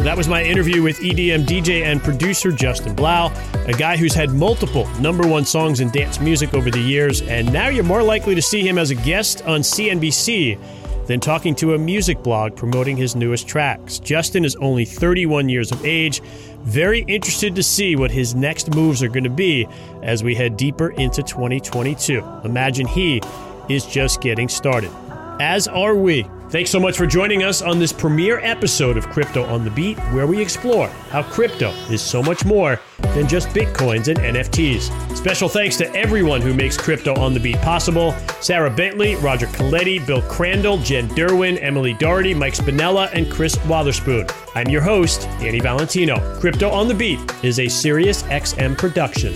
That 0.05 0.15
was 0.15 0.27
my 0.27 0.43
interview 0.43 0.83
with 0.83 0.99
EDM 0.99 1.47
DJ 1.47 1.81
and 1.81 1.99
producer 1.99 2.51
Justin 2.51 2.95
3LAU, 2.95 3.67
a 3.67 3.73
guy 3.73 3.97
who's 3.97 4.13
had 4.13 4.29
multiple 4.29 4.87
number 4.99 5.27
one 5.27 5.45
songs 5.45 5.79
in 5.79 5.89
dance 5.89 6.19
music 6.19 6.53
over 6.53 6.69
the 6.69 6.79
years, 6.79 7.23
and 7.23 7.51
now 7.51 7.69
you're 7.69 7.83
more 7.83 8.03
likely 8.03 8.35
to 8.35 8.41
see 8.41 8.61
him 8.61 8.77
as 8.77 8.91
a 8.91 8.95
guest 8.95 9.41
on 9.45 9.61
CNBC 9.61 10.59
then 11.07 11.19
talking 11.19 11.55
to 11.55 11.73
a 11.73 11.77
music 11.77 12.21
blog 12.23 12.55
promoting 12.55 12.97
his 12.97 13.15
newest 13.15 13.47
tracks. 13.47 13.99
Justin 13.99 14.43
is 14.45 14.55
only 14.57 14.85
31 14.85 15.49
years 15.49 15.71
of 15.71 15.83
age, 15.85 16.21
very 16.61 17.01
interested 17.07 17.55
to 17.55 17.63
see 17.63 17.95
what 17.95 18.11
his 18.11 18.33
next 18.33 18.73
moves 18.73 19.03
are 19.03 19.07
going 19.07 19.23
to 19.23 19.29
be 19.29 19.67
as 20.01 20.23
we 20.23 20.35
head 20.35 20.57
deeper 20.57 20.89
into 20.91 21.21
2022. 21.21 22.23
Imagine 22.43 22.87
he 22.87 23.21
is 23.69 23.85
just 23.85 24.21
getting 24.21 24.49
started. 24.49 24.91
As 25.39 25.67
are 25.67 25.95
we. 25.95 26.25
Thanks 26.55 26.71
so 26.71 26.79
much 26.79 26.97
for 26.97 27.05
joining 27.05 27.43
us 27.43 27.61
on 27.61 27.79
this 27.79 27.91
premiere 27.91 28.39
episode 28.39 28.95
of 28.95 29.09
Crypto 29.09 29.43
on 29.43 29.65
the 29.65 29.71
Beat, 29.71 29.99
where 30.13 30.25
we 30.25 30.41
explore 30.41 30.87
how 31.09 31.21
crypto 31.21 31.71
is 31.91 32.01
so 32.01 32.23
much 32.23 32.45
more 32.45 32.79
than 33.13 33.27
just 33.27 33.49
bitcoins 33.49 34.07
and 34.07 34.17
NFTs. 34.19 35.17
Special 35.17 35.49
thanks 35.49 35.75
to 35.75 35.93
everyone 35.93 36.39
who 36.39 36.53
makes 36.53 36.77
Crypto 36.77 37.13
on 37.15 37.33
the 37.33 37.41
Beat 37.41 37.57
possible 37.57 38.13
Sarah 38.39 38.69
Bentley, 38.69 39.17
Roger 39.17 39.47
Coletti, 39.47 39.99
Bill 40.07 40.21
Crandall, 40.21 40.77
Jen 40.77 41.09
Derwin, 41.09 41.61
Emily 41.61 41.93
Doherty, 41.95 42.33
Mike 42.33 42.53
Spinella, 42.53 43.09
and 43.11 43.29
Chris 43.29 43.57
Wotherspoon. 43.67 44.25
I'm 44.55 44.69
your 44.69 44.81
host, 44.81 45.23
Danny 45.41 45.59
Valentino. 45.59 46.39
Crypto 46.39 46.69
on 46.69 46.87
the 46.87 46.95
Beat 46.95 47.19
is 47.43 47.59
a 47.59 47.67
Sirius 47.67 48.23
XM 48.23 48.77
production. 48.77 49.33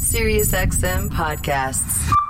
Sirius 0.00 0.52
XM 0.52 1.10
podcasts. 1.10 2.23